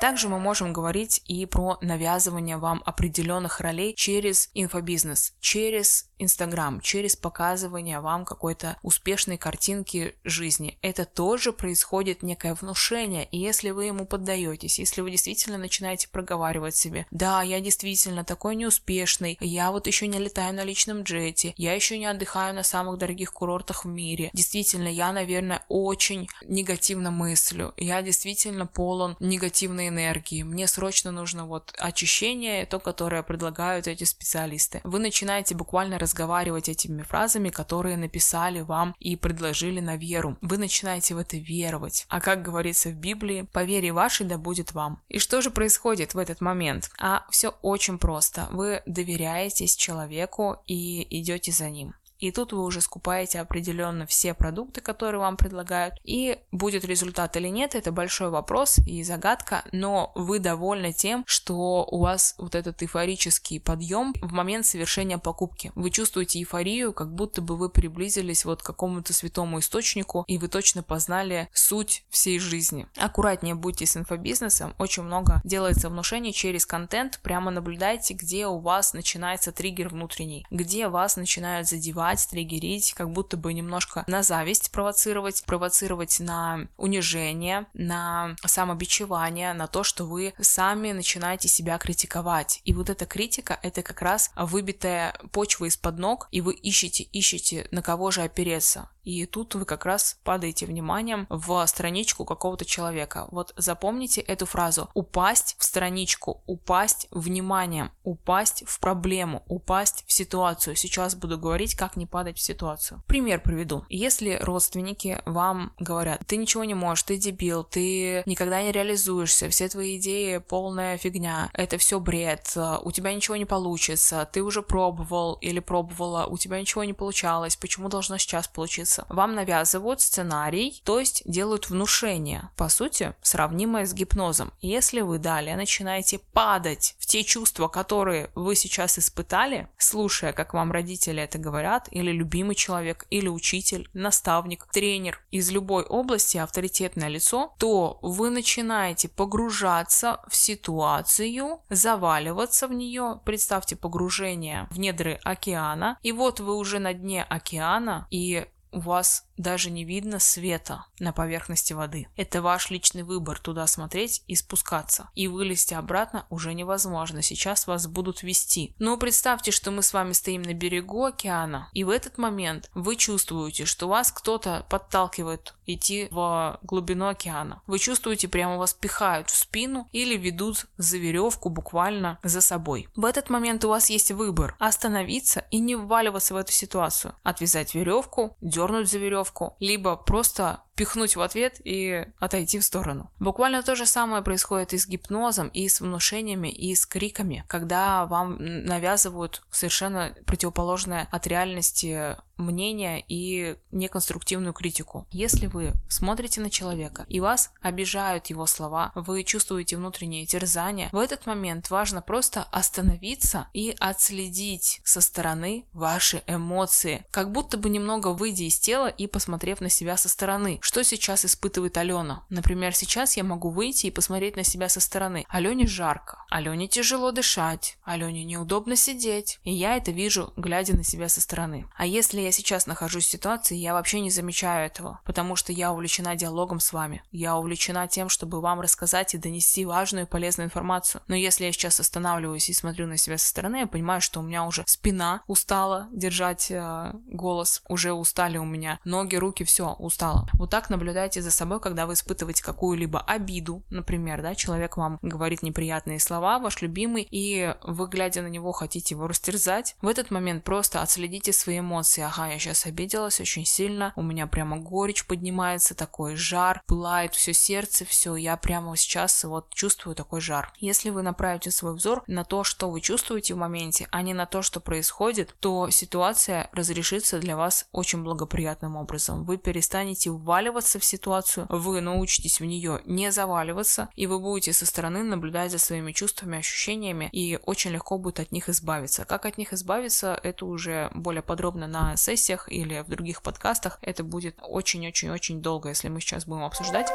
Также 0.00 0.30
мы 0.30 0.38
можем 0.38 0.72
говорить 0.72 1.20
и 1.26 1.44
про 1.44 1.76
навязывание 1.82 2.56
вам 2.56 2.82
определенных 2.86 3.60
ролей 3.60 3.94
через 3.94 4.48
инфобизнес, 4.54 5.34
через 5.40 6.09
Инстаграм, 6.20 6.80
через 6.80 7.16
показывание 7.16 8.00
вам 8.00 8.24
какой-то 8.24 8.76
успешной 8.82 9.38
картинки 9.38 10.14
жизни. 10.24 10.78
Это 10.82 11.04
тоже 11.04 11.52
происходит 11.52 12.22
некое 12.22 12.54
внушение, 12.54 13.24
и 13.30 13.38
если 13.38 13.70
вы 13.70 13.86
ему 13.86 14.04
поддаетесь, 14.06 14.78
если 14.78 15.00
вы 15.00 15.10
действительно 15.10 15.58
начинаете 15.58 16.08
проговаривать 16.08 16.76
себе, 16.76 17.06
да, 17.10 17.42
я 17.42 17.60
действительно 17.60 18.24
такой 18.24 18.56
неуспешный, 18.56 19.38
я 19.40 19.70
вот 19.72 19.86
еще 19.86 20.06
не 20.06 20.18
летаю 20.18 20.54
на 20.54 20.64
личном 20.64 21.02
джете, 21.02 21.54
я 21.56 21.72
еще 21.74 21.98
не 21.98 22.06
отдыхаю 22.06 22.54
на 22.54 22.62
самых 22.62 22.98
дорогих 22.98 23.32
курортах 23.32 23.84
в 23.84 23.88
мире, 23.88 24.30
действительно, 24.32 24.88
я, 24.88 25.12
наверное, 25.12 25.64
очень 25.68 26.28
негативно 26.42 27.10
мыслю, 27.10 27.72
я 27.76 28.02
действительно 28.02 28.66
полон 28.66 29.16
негативной 29.20 29.88
энергии, 29.88 30.42
мне 30.42 30.66
срочно 30.66 31.10
нужно 31.10 31.46
вот 31.46 31.74
очищение, 31.78 32.66
то, 32.66 32.78
которое 32.78 33.22
предлагают 33.22 33.86
эти 33.86 34.04
специалисты. 34.04 34.80
Вы 34.84 34.98
начинаете 34.98 35.54
буквально 35.54 35.98
разговаривать 36.10 36.68
этими 36.68 37.02
фразами, 37.02 37.50
которые 37.50 37.96
написали 37.96 38.60
вам 38.60 38.94
и 38.98 39.16
предложили 39.16 39.80
на 39.80 39.96
веру. 39.96 40.36
Вы 40.40 40.58
начинаете 40.58 41.14
в 41.14 41.18
это 41.18 41.36
веровать. 41.36 42.06
А 42.08 42.20
как 42.20 42.42
говорится 42.42 42.90
в 42.90 42.94
Библии, 42.94 43.46
по 43.52 43.62
вере 43.62 43.92
вашей 43.92 44.26
да 44.26 44.36
будет 44.36 44.72
вам. 44.72 45.00
И 45.08 45.20
что 45.20 45.40
же 45.40 45.50
происходит 45.50 46.14
в 46.14 46.18
этот 46.18 46.40
момент? 46.40 46.90
А 46.98 47.24
все 47.30 47.50
очень 47.62 47.98
просто. 47.98 48.48
Вы 48.50 48.82
доверяетесь 48.86 49.76
человеку 49.76 50.56
и 50.66 51.06
идете 51.20 51.52
за 51.52 51.70
ним. 51.70 51.94
И 52.20 52.30
тут 52.30 52.52
вы 52.52 52.62
уже 52.62 52.80
скупаете 52.80 53.40
определенно 53.40 54.06
все 54.06 54.34
продукты, 54.34 54.80
которые 54.80 55.20
вам 55.20 55.36
предлагают. 55.36 55.94
И 56.04 56.38
будет 56.52 56.84
результат 56.84 57.36
или 57.36 57.48
нет, 57.48 57.74
это 57.74 57.92
большой 57.92 58.30
вопрос 58.30 58.78
и 58.86 59.02
загадка, 59.02 59.64
но 59.72 60.12
вы 60.14 60.38
довольны 60.38 60.92
тем, 60.92 61.24
что 61.26 61.84
у 61.90 62.00
вас 62.00 62.34
вот 62.38 62.54
этот 62.54 62.82
эйфорический 62.82 63.60
подъем 63.60 64.14
в 64.20 64.32
момент 64.32 64.66
совершения 64.66 65.18
покупки. 65.18 65.72
Вы 65.74 65.90
чувствуете 65.90 66.38
эйфорию, 66.38 66.92
как 66.92 67.14
будто 67.14 67.40
бы 67.40 67.56
вы 67.56 67.70
приблизились 67.70 68.44
вот 68.44 68.62
к 68.62 68.66
какому-то 68.66 69.12
святому 69.12 69.58
источнику, 69.58 70.24
и 70.26 70.38
вы 70.38 70.48
точно 70.48 70.82
познали 70.82 71.48
суть 71.52 72.04
всей 72.10 72.38
жизни. 72.38 72.86
Аккуратнее 72.96 73.54
будьте 73.54 73.86
с 73.86 73.96
инфобизнесом, 73.96 74.74
очень 74.78 75.02
много 75.04 75.40
делается 75.44 75.88
внушений 75.88 76.32
через 76.32 76.66
контент, 76.66 77.20
прямо 77.22 77.50
наблюдайте, 77.50 78.14
где 78.14 78.46
у 78.46 78.58
вас 78.58 78.92
начинается 78.92 79.52
триггер 79.52 79.88
внутренний, 79.88 80.46
где 80.50 80.88
вас 80.88 81.16
начинают 81.16 81.68
задевать 81.68 82.09
задевать, 82.10 82.28
триггерить, 82.30 82.94
как 82.94 83.10
будто 83.10 83.36
бы 83.36 83.52
немножко 83.52 84.04
на 84.06 84.22
зависть 84.22 84.70
провоцировать, 84.70 85.44
провоцировать 85.44 86.20
на 86.20 86.68
унижение, 86.76 87.66
на 87.74 88.36
самобичевание, 88.44 89.52
на 89.52 89.66
то, 89.66 89.82
что 89.82 90.04
вы 90.04 90.34
сами 90.40 90.92
начинаете 90.92 91.48
себя 91.48 91.78
критиковать. 91.78 92.60
И 92.64 92.74
вот 92.74 92.90
эта 92.90 93.06
критика— 93.06 93.58
это 93.62 93.82
как 93.82 94.02
раз 94.02 94.30
выбитая 94.36 95.14
почва 95.32 95.66
из-под 95.66 95.98
ног, 95.98 96.28
и 96.30 96.40
вы 96.40 96.54
ищете, 96.54 97.04
ищете, 97.04 97.68
на 97.70 97.82
кого 97.82 98.10
же 98.10 98.22
опереться. 98.22 98.88
И 99.02 99.26
тут 99.26 99.54
вы 99.54 99.64
как 99.64 99.86
раз 99.86 100.18
падаете 100.24 100.66
вниманием 100.66 101.26
в 101.30 101.66
страничку 101.66 102.24
какого-то 102.24 102.64
человека. 102.64 103.26
Вот 103.30 103.52
запомните 103.56 104.20
эту 104.20 104.46
фразу. 104.46 104.90
Упасть 104.94 105.56
в 105.58 105.64
страничку, 105.64 106.42
упасть 106.46 107.08
вниманием, 107.10 107.92
упасть 108.02 108.62
в 108.66 108.78
проблему, 108.78 109.42
упасть 109.46 110.04
ситуацию. 110.20 110.76
Сейчас 110.76 111.14
буду 111.14 111.38
говорить, 111.38 111.74
как 111.74 111.96
не 111.96 112.06
падать 112.06 112.36
в 112.36 112.42
ситуацию. 112.42 113.02
Пример 113.06 113.40
приведу. 113.40 113.84
Если 113.88 114.38
родственники 114.40 115.22
вам 115.24 115.72
говорят, 115.78 116.20
ты 116.26 116.36
ничего 116.36 116.64
не 116.64 116.74
можешь, 116.74 117.04
ты 117.04 117.16
дебил, 117.16 117.64
ты 117.64 118.22
никогда 118.26 118.62
не 118.62 118.72
реализуешься, 118.72 119.48
все 119.48 119.68
твои 119.68 119.96
идеи 119.96 120.38
полная 120.38 120.98
фигня, 120.98 121.50
это 121.54 121.78
все 121.78 121.98
бред, 122.00 122.56
у 122.82 122.92
тебя 122.92 123.14
ничего 123.14 123.36
не 123.36 123.46
получится, 123.46 124.28
ты 124.32 124.42
уже 124.42 124.62
пробовал 124.62 125.38
или 125.40 125.60
пробовала, 125.60 126.26
у 126.26 126.36
тебя 126.36 126.60
ничего 126.60 126.84
не 126.84 126.92
получалось, 126.92 127.56
почему 127.56 127.88
должно 127.88 128.18
сейчас 128.18 128.48
получиться? 128.48 129.06
Вам 129.08 129.34
навязывают 129.34 130.00
сценарий, 130.00 130.82
то 130.84 130.98
есть 131.00 131.22
делают 131.24 131.70
внушение, 131.70 132.50
по 132.56 132.68
сути, 132.68 133.14
сравнимое 133.22 133.86
с 133.86 133.94
гипнозом. 133.94 134.52
Если 134.60 135.00
вы 135.00 135.18
далее 135.18 135.56
начинаете 135.56 136.18
падать 136.32 136.96
в 136.98 137.06
те 137.06 137.24
чувства, 137.24 137.68
которые 137.68 138.30
вы 138.34 138.54
сейчас 138.54 138.98
испытали, 138.98 139.68
слушая, 140.10 140.32
как 140.32 140.54
вам 140.54 140.72
родители 140.72 141.22
это 141.22 141.38
говорят, 141.38 141.88
или 141.92 142.10
любимый 142.10 142.56
человек, 142.56 143.06
или 143.10 143.28
учитель, 143.28 143.88
наставник, 143.94 144.66
тренер 144.72 145.20
из 145.30 145.52
любой 145.52 145.84
области, 145.84 146.36
авторитетное 146.36 147.08
лицо, 147.08 147.54
то 147.58 148.00
вы 148.02 148.30
начинаете 148.30 149.08
погружаться 149.08 150.20
в 150.28 150.34
ситуацию, 150.34 151.60
заваливаться 151.70 152.66
в 152.66 152.72
нее. 152.72 153.20
Представьте 153.24 153.76
погружение 153.76 154.66
в 154.72 154.80
недры 154.80 155.20
океана, 155.22 155.96
и 156.02 156.10
вот 156.10 156.40
вы 156.40 156.56
уже 156.56 156.80
на 156.80 156.92
дне 156.92 157.22
океана, 157.22 158.08
и 158.10 158.46
у 158.72 158.80
вас 158.80 159.26
даже 159.40 159.70
не 159.70 159.84
видно 159.84 160.18
света 160.18 160.84
на 160.98 161.12
поверхности 161.12 161.72
воды. 161.72 162.08
Это 162.16 162.42
ваш 162.42 162.70
личный 162.70 163.02
выбор 163.02 163.38
туда 163.40 163.66
смотреть 163.66 164.22
и 164.26 164.34
спускаться. 164.34 165.08
И 165.14 165.28
вылезти 165.28 165.74
обратно 165.74 166.26
уже 166.28 166.52
невозможно. 166.52 167.22
Сейчас 167.22 167.66
вас 167.66 167.86
будут 167.86 168.22
вести. 168.22 168.74
Но 168.78 168.96
представьте, 168.96 169.50
что 169.50 169.70
мы 169.70 169.82
с 169.82 169.92
вами 169.92 170.12
стоим 170.12 170.42
на 170.42 170.52
берегу 170.52 171.04
океана, 171.04 171.68
и 171.72 171.84
в 171.84 171.90
этот 171.90 172.18
момент 172.18 172.70
вы 172.74 172.96
чувствуете, 172.96 173.64
что 173.64 173.88
вас 173.88 174.12
кто-то 174.12 174.66
подталкивает 174.68 175.54
идти 175.66 176.08
в 176.10 176.58
глубину 176.62 177.08
океана. 177.08 177.62
Вы 177.66 177.78
чувствуете, 177.78 178.28
прямо 178.28 178.58
вас 178.58 178.74
пихают 178.74 179.30
в 179.30 179.36
спину 179.36 179.88
или 179.92 180.16
ведут 180.16 180.66
за 180.76 180.98
веревку 180.98 181.48
буквально 181.48 182.18
за 182.22 182.40
собой. 182.40 182.88
В 182.94 183.04
этот 183.04 183.30
момент 183.30 183.64
у 183.64 183.68
вас 183.68 183.88
есть 183.88 184.10
выбор 184.10 184.56
остановиться 184.58 185.44
и 185.50 185.58
не 185.58 185.76
вваливаться 185.76 186.34
в 186.34 186.36
эту 186.36 186.52
ситуацию. 186.52 187.14
Отвязать 187.22 187.74
веревку, 187.74 188.36
дернуть 188.40 188.90
за 188.90 188.98
веревку, 188.98 189.29
либо 189.60 189.96
просто 189.96 190.62
пихнуть 190.80 191.14
в 191.14 191.20
ответ 191.20 191.60
и 191.62 192.06
отойти 192.20 192.58
в 192.58 192.64
сторону. 192.64 193.10
Буквально 193.18 193.62
то 193.62 193.76
же 193.76 193.84
самое 193.84 194.22
происходит 194.22 194.72
и 194.72 194.78
с 194.78 194.88
гипнозом, 194.88 195.48
и 195.48 195.68
с 195.68 195.82
внушениями, 195.82 196.48
и 196.48 196.74
с 196.74 196.86
криками, 196.86 197.44
когда 197.48 198.06
вам 198.06 198.38
навязывают 198.40 199.42
совершенно 199.50 200.14
противоположное 200.24 201.06
от 201.12 201.26
реальности 201.26 202.16
мнение 202.40 203.04
и 203.06 203.56
неконструктивную 203.70 204.52
критику. 204.52 205.06
Если 205.10 205.46
вы 205.46 205.72
смотрите 205.88 206.40
на 206.40 206.50
человека 206.50 207.04
и 207.08 207.20
вас 207.20 207.52
обижают 207.60 208.26
его 208.26 208.46
слова, 208.46 208.92
вы 208.94 209.22
чувствуете 209.22 209.76
внутреннее 209.76 210.26
терзание, 210.26 210.88
в 210.92 210.98
этот 210.98 211.26
момент 211.26 211.70
важно 211.70 212.02
просто 212.02 212.42
остановиться 212.50 213.48
и 213.52 213.76
отследить 213.78 214.80
со 214.84 215.00
стороны 215.00 215.66
ваши 215.72 216.22
эмоции, 216.26 217.04
как 217.10 217.30
будто 217.30 217.56
бы 217.58 217.68
немного 217.68 218.08
выйдя 218.08 218.44
из 218.44 218.58
тела 218.58 218.88
и 218.88 219.06
посмотрев 219.06 219.60
на 219.60 219.68
себя 219.68 219.96
со 219.96 220.08
стороны, 220.08 220.58
что 220.70 220.84
сейчас 220.84 221.24
испытывает 221.24 221.76
Алена? 221.78 222.22
Например, 222.28 222.72
сейчас 222.72 223.16
я 223.16 223.24
могу 223.24 223.50
выйти 223.50 223.86
и 223.86 223.90
посмотреть 223.90 224.36
на 224.36 224.44
себя 224.44 224.68
со 224.68 224.78
стороны. 224.78 225.26
Алене 225.28 225.66
жарко, 225.66 226.24
Алене 226.30 226.68
тяжело 226.68 227.10
дышать, 227.10 227.76
Алене 227.82 228.22
неудобно 228.22 228.76
сидеть. 228.76 229.40
И 229.42 229.52
я 229.52 229.76
это 229.76 229.90
вижу, 229.90 230.32
глядя 230.36 230.76
на 230.76 230.84
себя 230.84 231.08
со 231.08 231.20
стороны. 231.20 231.66
А 231.76 231.86
если 231.86 232.20
я 232.20 232.30
сейчас 232.30 232.68
нахожусь 232.68 233.06
в 233.06 233.10
ситуации, 233.10 233.56
я 233.56 233.74
вообще 233.74 233.98
не 233.98 234.10
замечаю 234.10 234.64
этого, 234.64 235.00
потому 235.04 235.34
что 235.34 235.52
я 235.52 235.72
увлечена 235.72 236.14
диалогом 236.14 236.60
с 236.60 236.72
вами. 236.72 237.02
Я 237.10 237.36
увлечена 237.36 237.88
тем, 237.88 238.08
чтобы 238.08 238.40
вам 238.40 238.60
рассказать 238.60 239.12
и 239.16 239.18
донести 239.18 239.64
важную 239.64 240.06
и 240.06 240.08
полезную 240.08 240.46
информацию. 240.46 241.02
Но 241.08 241.16
если 241.16 241.46
я 241.46 241.52
сейчас 241.52 241.80
останавливаюсь 241.80 242.48
и 242.48 242.54
смотрю 242.54 242.86
на 242.86 242.96
себя 242.96 243.18
со 243.18 243.26
стороны, 243.26 243.56
я 243.56 243.66
понимаю, 243.66 244.00
что 244.00 244.20
у 244.20 244.22
меня 244.22 244.44
уже 244.44 244.62
спина 244.68 245.22
устала 245.26 245.88
держать 245.90 246.48
э, 246.48 246.92
голос, 247.08 247.60
уже 247.68 247.92
устали 247.92 248.38
у 248.38 248.44
меня 248.44 248.78
ноги, 248.84 249.16
руки, 249.16 249.42
все, 249.42 249.72
устала. 249.72 250.28
Вот 250.34 250.50
так 250.50 250.59
так 250.60 250.68
наблюдайте 250.68 251.22
за 251.22 251.30
собой, 251.30 251.58
когда 251.58 251.86
вы 251.86 251.94
испытываете 251.94 252.44
какую-либо 252.44 253.00
обиду, 253.00 253.62
например, 253.70 254.20
да, 254.20 254.34
человек 254.34 254.76
вам 254.76 254.98
говорит 255.00 255.42
неприятные 255.42 255.98
слова, 255.98 256.38
ваш 256.38 256.60
любимый, 256.60 257.08
и 257.10 257.54
вы, 257.62 257.86
глядя 257.88 258.20
на 258.20 258.26
него, 258.26 258.52
хотите 258.52 258.94
его 258.94 259.06
растерзать. 259.06 259.74
В 259.80 259.88
этот 259.88 260.10
момент 260.10 260.44
просто 260.44 260.82
отследите 260.82 261.32
свои 261.32 261.60
эмоции. 261.60 262.02
Ага, 262.02 262.26
я 262.26 262.38
сейчас 262.38 262.66
обиделась 262.66 263.20
очень 263.20 263.46
сильно, 263.46 263.94
у 263.96 264.02
меня 264.02 264.26
прямо 264.26 264.58
горечь 264.58 265.06
поднимается, 265.06 265.74
такой 265.74 266.14
жар, 266.14 266.60
пылает 266.66 267.14
все 267.14 267.32
сердце, 267.32 267.86
все, 267.86 268.16
я 268.16 268.36
прямо 268.36 268.76
сейчас 268.76 269.24
вот 269.24 269.54
чувствую 269.54 269.96
такой 269.96 270.20
жар. 270.20 270.52
Если 270.58 270.90
вы 270.90 271.00
направите 271.00 271.50
свой 271.50 271.74
взор 271.74 272.02
на 272.06 272.24
то, 272.24 272.44
что 272.44 272.70
вы 272.70 272.82
чувствуете 272.82 273.32
в 273.32 273.38
моменте, 273.38 273.88
а 273.92 274.02
не 274.02 274.12
на 274.12 274.26
то, 274.26 274.42
что 274.42 274.60
происходит, 274.60 275.34
то 275.40 275.70
ситуация 275.70 276.50
разрешится 276.52 277.18
для 277.18 277.34
вас 277.34 277.66
очень 277.72 278.02
благоприятным 278.02 278.76
образом. 278.76 279.24
Вы 279.24 279.38
перестанете 279.38 280.10
вваливаться 280.10 280.39
заваливаться 280.40 280.78
в 280.78 280.84
ситуацию, 280.84 281.46
вы 281.50 281.82
научитесь 281.82 282.40
в 282.40 282.44
нее 282.44 282.80
не 282.86 283.12
заваливаться, 283.12 283.88
и 283.94 284.06
вы 284.06 284.18
будете 284.18 284.54
со 284.54 284.64
стороны 284.64 285.02
наблюдать 285.02 285.50
за 285.50 285.58
своими 285.58 285.92
чувствами, 285.92 286.38
ощущениями, 286.38 287.10
и 287.12 287.38
очень 287.44 287.72
легко 287.72 287.98
будет 287.98 288.20
от 288.20 288.32
них 288.32 288.48
избавиться. 288.48 289.04
Как 289.04 289.26
от 289.26 289.36
них 289.36 289.52
избавиться, 289.52 290.18
это 290.22 290.46
уже 290.46 290.90
более 290.94 291.22
подробно 291.22 291.66
на 291.66 291.96
сессиях 291.96 292.50
или 292.50 292.80
в 292.80 292.88
других 292.88 293.22
подкастах. 293.22 293.78
Это 293.82 294.02
будет 294.02 294.36
очень-очень-очень 294.40 295.42
долго, 295.42 295.68
если 295.68 295.88
мы 295.88 296.00
сейчас 296.00 296.24
будем 296.24 296.44
обсуждать. 296.44 296.88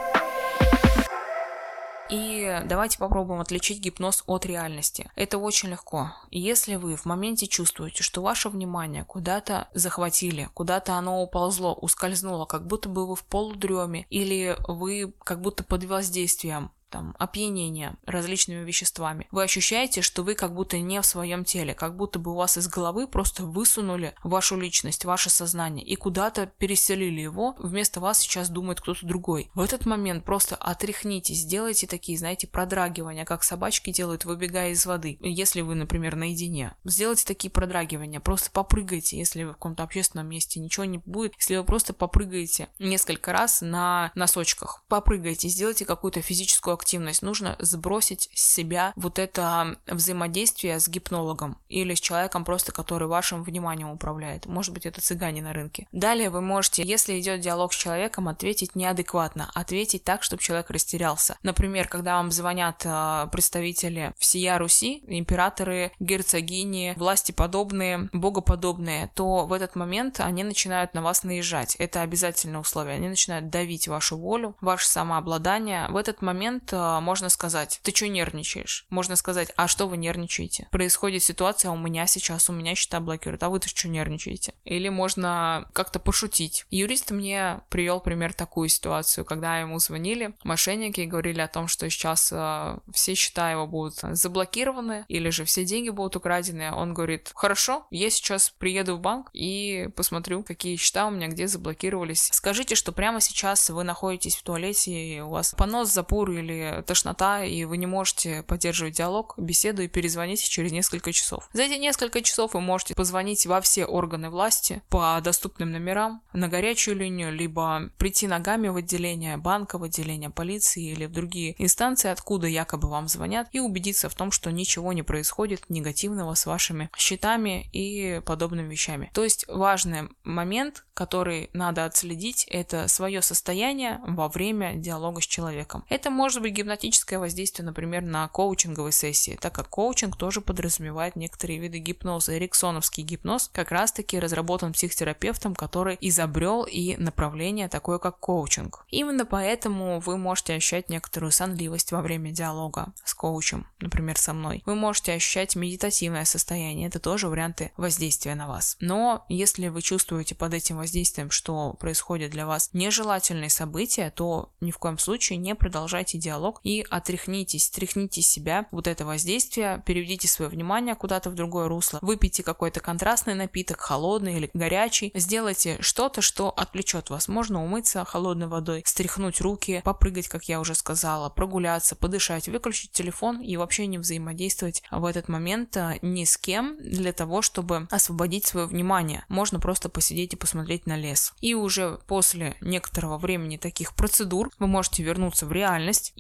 И 2.10 2.62
давайте 2.66 2.98
попробуем 3.00 3.42
отличить 3.42 3.80
гипноз 3.80 4.24
от 4.28 4.46
реальности. 4.46 5.10
Это 5.16 5.38
очень 5.38 5.70
легко. 5.70 6.12
Если 6.30 6.76
вы 6.76 6.96
в 6.96 7.06
моменте 7.06 7.48
чувствуете, 7.48 8.04
что 8.04 8.22
ваше 8.22 8.50
внимание 8.50 9.04
куда-то 9.04 9.68
захватили, 9.74 10.50
куда-то 10.54 10.94
оно 10.94 11.22
уползло, 11.22 11.74
ускользнуло, 11.74 12.46
как 12.46 12.68
будто 12.68 12.90
бы 12.90 13.08
вы 13.08 13.16
в 13.16 13.24
полудреме, 13.24 14.06
или 14.10 14.56
вы 14.68 15.14
как 15.24 15.42
будто 15.42 15.64
под 15.64 15.84
воздействием 15.86 16.72
там, 16.96 17.14
опьянение 17.20 17.98
различными 18.06 18.64
веществами, 18.64 19.28
вы 19.30 19.44
ощущаете, 19.44 20.02
что 20.02 20.24
вы 20.24 20.34
как 20.34 20.56
будто 20.56 20.80
не 20.80 21.02
в 21.02 21.06
своем 21.06 21.44
теле, 21.44 21.74
как 21.74 21.98
будто 21.98 22.20
бы 22.20 22.32
у 22.32 22.36
вас 22.36 22.58
из 22.58 22.70
головы 22.70 23.06
просто 23.06 23.44
высунули 23.44 24.16
вашу 24.24 24.58
личность, 24.58 25.04
ваше 25.04 25.30
сознание 25.30 25.86
и 25.86 25.98
куда-то 25.98 26.46
переселили 26.58 27.20
его, 27.20 27.54
вместо 27.60 28.00
вас 28.00 28.20
сейчас 28.20 28.48
думает 28.48 28.80
кто-то 28.80 29.06
другой. 29.06 29.52
В 29.56 29.60
этот 29.60 29.86
момент 29.86 30.24
просто 30.24 30.56
отряхнитесь, 30.56 31.40
сделайте 31.40 31.86
такие, 31.86 32.18
знаете, 32.18 32.48
продрагивания, 32.48 33.26
как 33.26 33.44
собачки 33.44 33.90
делают, 33.90 34.24
выбегая 34.24 34.70
из 34.70 34.86
воды. 34.86 35.18
Если 35.20 35.60
вы, 35.60 35.76
например, 35.76 36.16
наедине, 36.16 36.78
сделайте 36.86 37.26
такие 37.26 37.52
продрагивания, 37.52 38.22
просто 38.22 38.52
попрыгайте, 38.52 39.18
если 39.18 39.44
вы 39.44 39.50
в 39.50 39.56
каком-то 39.56 39.84
общественном 39.84 40.30
месте 40.30 40.62
ничего 40.62 40.86
не 40.86 41.00
будет, 41.00 41.34
если 41.40 41.58
вы 41.58 41.66
просто 41.66 41.94
попрыгаете 41.94 42.70
несколько 42.80 43.34
раз 43.34 43.60
на 43.60 44.14
носочках, 44.16 44.86
попрыгайте, 44.88 45.50
сделайте 45.50 45.84
какую-то 45.84 46.22
физическую 46.22 46.74
активность 46.74 46.85
активность, 46.86 47.24
нужно 47.24 47.56
сбросить 47.60 48.30
с 48.36 48.54
себя 48.54 48.94
вот 48.96 49.18
это 49.18 49.76
взаимодействие 49.88 50.80
с 50.80 50.88
гипнологом 50.88 51.58
или 51.68 51.96
с 51.96 52.00
человеком 52.00 52.46
просто, 52.46 52.72
который 52.72 53.08
вашим 53.08 53.44
вниманием 53.44 53.90
управляет. 53.90 54.46
Может 54.46 54.72
быть, 54.72 54.86
это 54.86 55.02
цыгане 55.02 55.42
на 55.42 55.52
рынке. 55.52 55.88
Далее 55.92 56.30
вы 56.30 56.42
можете, 56.42 56.84
если 56.84 57.20
идет 57.20 57.40
диалог 57.40 57.74
с 57.74 57.76
человеком, 57.76 58.28
ответить 58.28 58.76
неадекватно, 58.76 59.50
ответить 59.56 60.04
так, 60.04 60.22
чтобы 60.22 60.44
человек 60.44 60.70
растерялся. 60.70 61.38
Например, 61.42 61.88
когда 61.88 62.18
вам 62.18 62.32
звонят 62.32 62.84
э, 62.86 63.28
представители 63.32 64.14
всея 64.20 64.60
Руси, 64.60 65.04
императоры, 65.08 65.92
герцогини, 66.00 66.94
власти 66.98 67.32
подобные, 67.32 68.10
богоподобные, 68.14 69.10
то 69.16 69.48
в 69.48 69.54
этот 69.54 69.76
момент 69.76 70.20
они 70.20 70.44
начинают 70.44 70.94
на 70.94 71.02
вас 71.02 71.24
наезжать. 71.24 71.76
Это 71.78 72.02
обязательное 72.02 72.60
условие. 72.60 72.96
Они 72.98 73.10
начинают 73.10 73.50
давить 73.50 73.88
вашу 73.88 74.18
волю, 74.18 74.56
ваше 74.62 74.88
самообладание. 74.88 75.88
В 75.90 75.98
этот 75.98 76.22
момент 76.22 76.75
можно 77.02 77.30
сказать, 77.30 77.80
ты 77.84 77.96
что 77.96 78.08
нервничаешь? 78.08 78.86
Можно 78.90 79.16
сказать, 79.16 79.52
а 79.56 79.68
что 79.68 79.88
вы 79.88 79.98
нервничаете? 79.98 80.68
Происходит 80.72 81.24
ситуация 81.24 81.72
у 81.72 81.78
меня 81.78 82.08
сейчас, 82.08 82.50
у 82.50 82.54
меня 82.54 82.76
счета 82.76 83.00
блокируют, 83.00 83.44
а 83.44 83.50
вы-то 83.50 83.70
что 83.70 83.88
нервничаете? 83.88 84.54
Или 84.64 84.90
можно 84.90 85.70
как-то 85.74 86.00
пошутить. 86.00 86.66
Юрист 86.70 87.12
мне 87.12 87.62
привел 87.70 88.00
пример 88.00 88.34
такую 88.34 88.70
ситуацию, 88.70 89.26
когда 89.26 89.60
ему 89.60 89.80
звонили 89.80 90.36
мошенники 90.44 91.02
и 91.02 91.06
говорили 91.06 91.42
о 91.42 91.48
том, 91.48 91.68
что 91.68 91.90
сейчас 91.90 92.32
э, 92.32 92.78
все 92.94 93.16
счета 93.16 93.52
его 93.52 93.68
будут 93.68 93.96
заблокированы, 93.96 95.06
или 95.08 95.30
же 95.30 95.46
все 95.46 95.66
деньги 95.66 95.90
будут 95.90 96.16
украдены. 96.16 96.72
Он 96.72 96.94
говорит, 96.94 97.32
хорошо, 97.36 97.88
я 97.92 98.10
сейчас 98.10 98.50
приеду 98.50 98.98
в 98.98 99.00
банк 99.00 99.30
и 99.34 99.90
посмотрю, 99.96 100.44
какие 100.44 100.76
счета 100.76 101.08
у 101.08 101.12
меня 101.12 101.28
где 101.28 101.48
заблокировались. 101.48 102.30
Скажите, 102.32 102.76
что 102.76 102.92
прямо 102.92 103.22
сейчас 103.22 103.70
вы 103.70 103.84
находитесь 103.84 104.36
в 104.36 104.44
туалете, 104.44 104.92
и 104.92 105.20
у 105.20 105.30
вас 105.30 105.54
понос, 105.58 105.92
запор 105.92 106.32
или 106.32 106.55
или 106.56 106.82
тошнота, 106.84 107.44
и 107.44 107.64
вы 107.66 107.78
не 107.78 107.86
можете 107.86 108.44
поддерживать 108.44 108.96
диалог, 108.96 109.36
беседу 109.38 109.82
и 109.82 109.88
перезвоните 109.88 110.48
через 110.48 110.72
несколько 110.72 111.12
часов. 111.12 111.50
За 111.54 111.64
эти 111.64 111.78
несколько 111.80 112.22
часов 112.22 112.54
вы 112.54 112.62
можете 112.62 112.96
позвонить 112.96 113.46
во 113.46 113.62
все 113.62 113.86
органы 113.86 114.30
власти 114.30 114.82
по 114.90 115.20
доступным 115.22 115.72
номерам, 115.72 116.22
на 116.34 116.48
горячую 116.48 116.98
линию, 116.98 117.34
либо 117.34 117.90
прийти 117.98 118.28
ногами 118.28 118.68
в 118.68 118.78
отделение 118.78 119.38
банка, 119.38 119.78
в 119.78 119.84
отделение 119.84 120.30
полиции 120.30 120.92
или 120.92 121.06
в 121.06 121.12
другие 121.12 121.56
инстанции, 121.62 122.10
откуда 122.10 122.48
якобы 122.48 122.90
вам 122.90 123.08
звонят, 123.08 123.48
и 123.52 123.60
убедиться 123.60 124.10
в 124.10 124.16
том, 124.16 124.32
что 124.32 124.52
ничего 124.52 124.94
не 124.94 125.04
происходит 125.04 125.64
негативного 125.70 126.34
с 126.36 126.46
вашими 126.46 126.90
счетами 126.98 127.70
и 127.72 128.22
подобными 128.26 128.72
вещами. 128.72 129.12
То 129.14 129.24
есть 129.24 129.46
важный 129.48 130.10
момент, 130.24 130.86
который 130.94 131.50
надо 131.54 131.86
отследить, 131.86 132.46
это 132.50 132.88
свое 132.88 133.22
состояние 133.22 134.00
во 134.06 134.30
время 134.30 134.76
диалога 134.76 135.22
с 135.22 135.26
человеком. 135.26 135.84
Это 135.90 136.10
может 136.10 136.42
быть 136.46 136.54
гипнотическое 136.54 137.18
воздействие, 137.18 137.66
например, 137.66 138.04
на 138.04 138.28
коучинговой 138.28 138.92
сессии, 138.92 139.38
так 139.42 139.56
как 139.56 139.68
коучинг 139.68 140.16
тоже 140.16 140.42
подразумевает 140.42 141.16
некоторые 141.16 141.58
виды 141.58 141.80
гипноза. 141.80 142.38
Эриксоновский 142.38 143.04
гипноз 143.04 143.50
как 143.52 143.72
раз-таки 143.72 144.20
разработан 144.20 144.74
психотерапевтом, 144.74 145.56
который 145.56 145.98
изобрел 146.02 146.64
и 146.64 146.98
направление 146.98 147.68
такое, 147.68 147.98
как 147.98 148.20
коучинг. 148.20 148.86
Именно 148.90 149.26
поэтому 149.26 150.00
вы 150.02 150.18
можете 150.18 150.54
ощущать 150.54 150.88
некоторую 150.88 151.32
сонливость 151.32 151.92
во 151.92 152.04
время 152.04 152.30
диалога 152.32 152.94
с 153.04 153.16
коучем, 153.16 153.68
например, 153.80 154.20
со 154.20 154.34
мной. 154.34 154.62
Вы 154.68 154.76
можете 154.76 155.14
ощущать 155.14 155.56
медитативное 155.56 156.26
состояние, 156.26 156.88
это 156.90 157.00
тоже 157.00 157.28
варианты 157.28 157.72
воздействия 157.76 158.36
на 158.36 158.48
вас. 158.48 158.78
Но 158.80 159.26
если 159.30 159.70
вы 159.70 159.82
чувствуете 159.82 160.36
под 160.36 160.54
этим 160.54 160.78
воздействием, 160.78 161.32
что 161.32 161.74
происходит 161.74 162.30
для 162.30 162.46
вас 162.46 162.70
нежелательные 162.74 163.50
события, 163.50 164.12
то 164.12 164.52
ни 164.62 164.70
в 164.70 164.78
коем 164.78 165.00
случае 165.00 165.38
не 165.40 165.56
продолжайте 165.56 166.20
диалог 166.20 166.35
и 166.64 166.86
отряхнитесь, 166.90 167.70
тряхните 167.70 168.22
себя 168.22 168.68
вот 168.72 168.88
это 168.88 169.06
воздействие, 169.06 169.84
переведите 169.86 170.28
свое 170.28 170.50
внимание 170.50 170.96
куда-то 170.96 171.30
в 171.30 171.36
другое 171.36 171.68
русло, 171.68 172.00
выпейте 172.02 172.44
какой-то 172.44 172.80
контрастный 172.80 173.36
напиток, 173.36 173.80
холодный 173.82 174.36
или 174.38 174.50
горячий, 174.54 175.12
сделайте 175.16 175.78
что-то, 175.82 176.22
что 176.22 176.50
отвлечет 176.50 177.10
вас. 177.10 177.28
Можно 177.28 177.64
умыться 177.64 178.06
холодной 178.06 178.48
водой, 178.48 178.84
стряхнуть 178.86 179.42
руки, 179.42 179.82
попрыгать, 179.84 180.28
как 180.28 180.46
я 180.46 180.60
уже 180.60 180.76
сказала, 180.76 181.30
прогуляться, 181.30 181.96
подышать, 181.96 182.48
выключить 182.48 182.92
телефон 182.92 183.42
и 183.42 183.58
вообще 183.58 183.88
не 183.88 183.98
взаимодействовать 183.98 184.84
в 184.92 185.06
этот 185.06 185.28
момент 185.28 185.76
а, 185.78 185.96
ни 186.02 186.24
с 186.24 186.38
кем 186.38 186.78
для 186.80 187.14
того, 187.14 187.42
чтобы 187.42 187.88
освободить 187.92 188.46
свое 188.46 188.68
внимание. 188.68 189.26
Можно 189.30 189.60
просто 189.60 189.90
посидеть 189.90 190.34
и 190.34 190.38
посмотреть 190.38 190.86
на 190.86 190.96
лес. 190.96 191.34
И 191.42 191.54
уже 191.54 192.00
после 192.08 192.56
некоторого 192.62 193.18
времени 193.18 193.58
таких 193.58 193.96
процедур 193.96 194.52
вы 194.60 194.68
можете 194.68 195.04
вернуться 195.04 195.46
в 195.46 195.52
реальность 195.52 196.14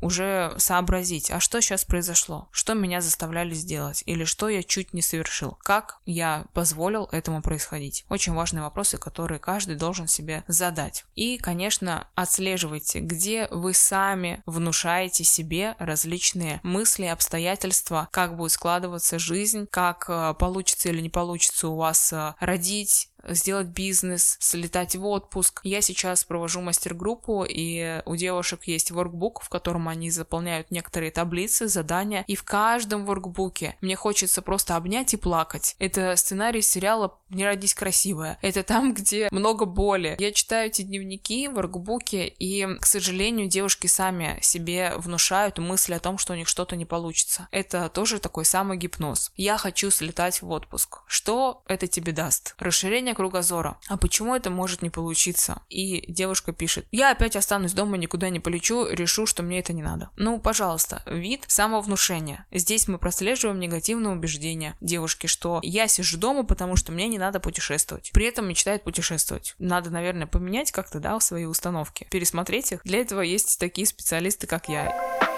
уже 0.00 0.54
сообразить, 0.58 1.30
а 1.30 1.40
что 1.40 1.60
сейчас 1.60 1.84
произошло, 1.84 2.48
что 2.50 2.74
меня 2.74 3.00
заставляли 3.00 3.54
сделать 3.54 4.02
или 4.06 4.24
что 4.24 4.48
я 4.48 4.62
чуть 4.62 4.92
не 4.92 5.02
совершил, 5.02 5.58
как 5.62 5.98
я 6.06 6.46
позволил 6.52 7.08
этому 7.12 7.42
происходить. 7.42 8.04
Очень 8.08 8.34
важные 8.34 8.62
вопросы, 8.62 8.98
которые 8.98 9.38
каждый 9.38 9.76
должен 9.76 10.08
себе 10.08 10.44
задать. 10.48 11.04
И, 11.14 11.38
конечно, 11.38 12.08
отслеживайте, 12.14 13.00
где 13.00 13.48
вы 13.50 13.74
сами 13.74 14.42
внушаете 14.46 15.24
себе 15.24 15.76
различные 15.78 16.60
мысли, 16.62 17.06
обстоятельства, 17.06 18.08
как 18.10 18.36
будет 18.36 18.52
складываться 18.52 19.18
жизнь, 19.18 19.66
как 19.70 20.06
э, 20.08 20.34
получится 20.38 20.88
или 20.88 21.00
не 21.00 21.10
получится 21.10 21.68
у 21.68 21.76
вас 21.76 22.12
э, 22.12 22.34
родить, 22.40 23.08
сделать 23.28 23.68
бизнес, 23.68 24.36
слетать 24.40 24.96
в 24.96 25.06
отпуск. 25.06 25.60
Я 25.64 25.80
сейчас 25.80 26.24
провожу 26.24 26.60
мастер-группу, 26.60 27.44
и 27.48 28.02
у 28.06 28.16
девушек 28.16 28.64
есть 28.64 28.90
воркбук, 28.90 29.42
в 29.42 29.48
котором 29.48 29.88
они 29.88 30.10
заполняют 30.10 30.70
некоторые 30.70 31.10
таблицы, 31.10 31.68
задания, 31.68 32.24
и 32.26 32.36
в 32.36 32.44
каждом 32.44 33.06
воркбуке 33.06 33.76
мне 33.80 33.96
хочется 33.96 34.42
просто 34.42 34.76
обнять 34.76 35.14
и 35.14 35.16
плакать. 35.16 35.76
Это 35.78 36.16
сценарий 36.16 36.62
сериала 36.62 37.18
«Не 37.30 37.44
родись 37.44 37.74
красивая». 37.74 38.38
Это 38.42 38.62
там, 38.62 38.94
где 38.94 39.28
много 39.30 39.64
боли. 39.64 40.16
Я 40.18 40.32
читаю 40.32 40.68
эти 40.68 40.82
дневники, 40.82 41.48
воркбуки, 41.48 42.34
и, 42.38 42.66
к 42.80 42.86
сожалению, 42.86 43.48
девушки 43.48 43.86
сами 43.86 44.38
себе 44.40 44.92
внушают 44.96 45.58
мысли 45.58 45.94
о 45.94 46.00
том, 46.00 46.18
что 46.18 46.32
у 46.32 46.36
них 46.36 46.48
что-то 46.48 46.76
не 46.76 46.84
получится. 46.84 47.48
Это 47.50 47.88
тоже 47.88 48.18
такой 48.18 48.44
самый 48.44 48.76
гипноз. 48.76 49.32
Я 49.36 49.56
хочу 49.56 49.90
слетать 49.90 50.42
в 50.42 50.50
отпуск. 50.50 51.00
Что 51.06 51.62
это 51.66 51.86
тебе 51.86 52.12
даст? 52.12 52.54
Расширение 52.58 53.13
кругозора. 53.14 53.78
А 53.88 53.96
почему 53.96 54.34
это 54.34 54.50
может 54.50 54.82
не 54.82 54.90
получиться? 54.90 55.62
И 55.68 56.04
девушка 56.10 56.52
пишет, 56.52 56.86
я 56.92 57.10
опять 57.10 57.36
останусь 57.36 57.72
дома, 57.72 57.96
никуда 57.96 58.28
не 58.30 58.40
полечу, 58.40 58.86
решу, 58.88 59.26
что 59.26 59.42
мне 59.42 59.60
это 59.60 59.72
не 59.72 59.82
надо. 59.82 60.10
Ну, 60.16 60.38
пожалуйста, 60.38 61.02
вид 61.06 61.44
самовнушения. 61.46 62.46
Здесь 62.52 62.88
мы 62.88 62.98
прослеживаем 62.98 63.60
негативное 63.60 64.12
убеждение 64.12 64.76
девушки, 64.80 65.26
что 65.26 65.60
я 65.62 65.88
сижу 65.88 66.18
дома, 66.18 66.44
потому 66.44 66.76
что 66.76 66.92
мне 66.92 67.08
не 67.08 67.18
надо 67.18 67.40
путешествовать. 67.40 68.10
При 68.12 68.26
этом 68.26 68.48
мечтает 68.48 68.84
путешествовать. 68.84 69.54
Надо, 69.58 69.90
наверное, 69.90 70.26
поменять 70.26 70.72
как-то, 70.72 71.00
да, 71.00 71.18
свои 71.20 71.44
установки, 71.44 72.06
пересмотреть 72.10 72.72
их. 72.72 72.80
Для 72.84 73.00
этого 73.00 73.20
есть 73.20 73.58
такие 73.58 73.86
специалисты, 73.86 74.46
как 74.46 74.68
я. 74.68 75.33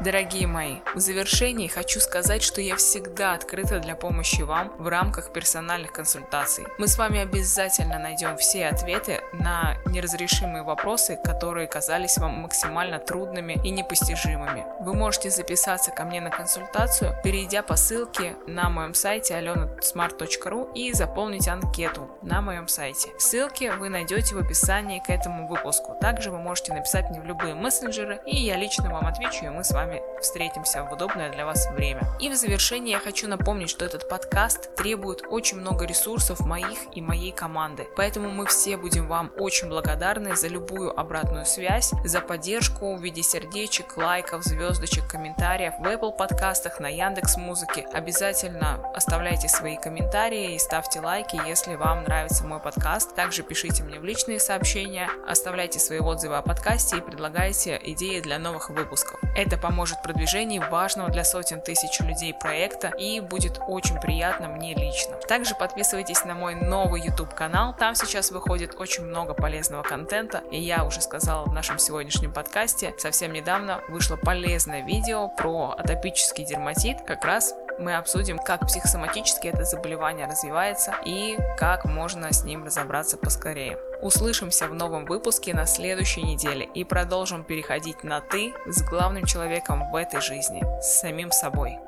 Дорогие 0.00 0.46
мои, 0.46 0.76
в 0.94 0.98
завершении 0.98 1.68
хочу 1.68 2.00
сказать, 2.00 2.42
что 2.42 2.62
я 2.62 2.76
всегда 2.76 3.34
открыта 3.34 3.80
для 3.80 3.94
помощи 3.94 4.40
вам 4.40 4.72
в 4.78 4.88
рамках 4.88 5.30
персональных 5.30 5.92
консультаций. 5.92 6.64
Мы 6.78 6.88
с 6.88 6.96
вами 6.96 7.20
обязательно 7.20 7.98
найдем 7.98 8.38
все 8.38 8.68
ответы 8.68 9.20
на 9.34 9.76
неразрешимые 9.84 10.62
вопросы, 10.62 11.18
которые 11.22 11.66
казались 11.66 12.16
вам 12.16 12.40
максимально 12.40 12.98
трудными 12.98 13.60
и 13.62 13.68
непостижимыми. 13.68 14.64
Вы 14.80 14.94
можете 14.94 15.28
записаться 15.28 15.90
ко 15.90 16.04
мне 16.04 16.22
на 16.22 16.30
консультацию, 16.30 17.14
перейдя 17.22 17.62
по 17.62 17.76
ссылке 17.76 18.36
на 18.46 18.70
моем 18.70 18.94
сайте 18.94 19.34
alenasmart.ru 19.34 20.72
и 20.72 20.94
заполнить 20.94 21.46
анкету 21.46 22.08
на 22.22 22.40
моем 22.40 22.68
сайте. 22.68 23.10
Ссылки 23.18 23.70
вы 23.78 23.90
найдете 23.90 24.34
в 24.34 24.38
описании 24.38 25.00
к 25.00 25.10
этому 25.10 25.46
выпуску. 25.46 25.94
Также 26.00 26.30
вы 26.30 26.38
можете 26.38 26.72
написать 26.72 27.10
мне 27.10 27.20
в 27.20 27.26
любые 27.26 27.54
мессенджеры, 27.54 28.18
и 28.24 28.36
я 28.36 28.56
лично 28.56 28.90
вам 28.90 29.06
отвечу, 29.06 29.44
и 29.44 29.50
мы 29.50 29.62
с 29.62 29.70
вами 29.72 29.89
вами 29.90 30.02
встретимся 30.20 30.84
в 30.84 30.92
удобное 30.92 31.30
для 31.32 31.44
вас 31.46 31.68
время. 31.70 32.02
И 32.20 32.28
в 32.28 32.34
завершение 32.34 32.92
я 32.92 32.98
хочу 32.98 33.28
напомнить, 33.28 33.70
что 33.70 33.84
этот 33.84 34.08
подкаст 34.08 34.74
требует 34.76 35.22
очень 35.28 35.58
много 35.58 35.84
ресурсов 35.84 36.40
моих 36.40 36.78
и 36.94 37.00
моей 37.00 37.32
команды. 37.32 37.88
Поэтому 37.96 38.28
мы 38.30 38.46
все 38.46 38.76
будем 38.76 39.08
вам 39.08 39.32
очень 39.38 39.68
благодарны 39.68 40.36
за 40.36 40.48
любую 40.48 40.98
обратную 40.98 41.46
связь, 41.46 41.92
за 42.04 42.20
поддержку 42.20 42.94
в 42.94 43.02
виде 43.02 43.22
сердечек, 43.22 43.96
лайков, 43.96 44.44
звездочек, 44.44 45.08
комментариев 45.08 45.74
в 45.78 45.84
Apple 45.84 46.16
подкастах, 46.16 46.80
на 46.80 46.88
Яндекс 46.88 47.36
Музыке. 47.36 47.86
Обязательно 47.92 48.92
оставляйте 48.94 49.48
свои 49.48 49.76
комментарии 49.76 50.54
и 50.54 50.58
ставьте 50.58 51.00
лайки, 51.00 51.40
если 51.46 51.74
вам 51.74 52.04
нравится 52.04 52.44
мой 52.44 52.60
подкаст. 52.60 53.14
Также 53.14 53.42
пишите 53.42 53.82
мне 53.82 53.98
в 53.98 54.04
личные 54.04 54.38
сообщения, 54.38 55.08
оставляйте 55.26 55.78
свои 55.78 55.98
отзывы 55.98 56.36
о 56.36 56.42
подкасте 56.42 56.98
и 56.98 57.00
предлагайте 57.00 57.80
идеи 57.82 58.20
для 58.20 58.38
новых 58.38 58.70
выпусков. 58.70 59.18
Это 59.36 59.56
поможет 59.56 59.79
поможет 59.80 60.02
продвижению 60.02 60.68
важного 60.70 61.08
для 61.08 61.24
сотен 61.24 61.62
тысяч 61.62 62.00
людей 62.00 62.34
проекта 62.34 62.88
и 62.88 63.18
будет 63.20 63.58
очень 63.66 63.98
приятно 63.98 64.48
мне 64.48 64.74
лично. 64.74 65.16
Также 65.26 65.54
подписывайтесь 65.54 66.22
на 66.26 66.34
мой 66.34 66.54
новый 66.54 67.00
YouTube 67.00 67.32
канал, 67.32 67.74
там 67.74 67.94
сейчас 67.94 68.30
выходит 68.30 68.78
очень 68.78 69.04
много 69.04 69.32
полезного 69.32 69.82
контента, 69.82 70.42
и 70.50 70.60
я 70.60 70.84
уже 70.84 71.00
сказала 71.00 71.46
в 71.46 71.54
нашем 71.54 71.78
сегодняшнем 71.78 72.30
подкасте, 72.30 72.94
совсем 72.98 73.32
недавно 73.32 73.80
вышло 73.88 74.16
полезное 74.16 74.84
видео 74.84 75.28
про 75.28 75.74
атопический 75.78 76.44
дерматит, 76.44 76.98
как 77.06 77.24
раз 77.24 77.54
мы 77.78 77.96
обсудим, 77.96 78.38
как 78.38 78.66
психосоматически 78.66 79.48
это 79.48 79.64
заболевание 79.64 80.26
развивается 80.26 80.94
и 81.06 81.38
как 81.56 81.86
можно 81.86 82.30
с 82.30 82.44
ним 82.44 82.64
разобраться 82.64 83.16
поскорее. 83.16 83.78
Услышимся 84.02 84.66
в 84.66 84.74
новом 84.74 85.04
выпуске 85.04 85.52
на 85.52 85.66
следующей 85.66 86.22
неделе 86.22 86.66
и 86.74 86.84
продолжим 86.84 87.44
переходить 87.44 88.02
на 88.02 88.20
«ты» 88.20 88.54
с 88.66 88.82
главным 88.82 89.26
человеком 89.26 89.90
в 89.90 89.96
этой 89.96 90.22
жизни, 90.22 90.62
с 90.80 91.00
самим 91.00 91.30
собой. 91.30 91.78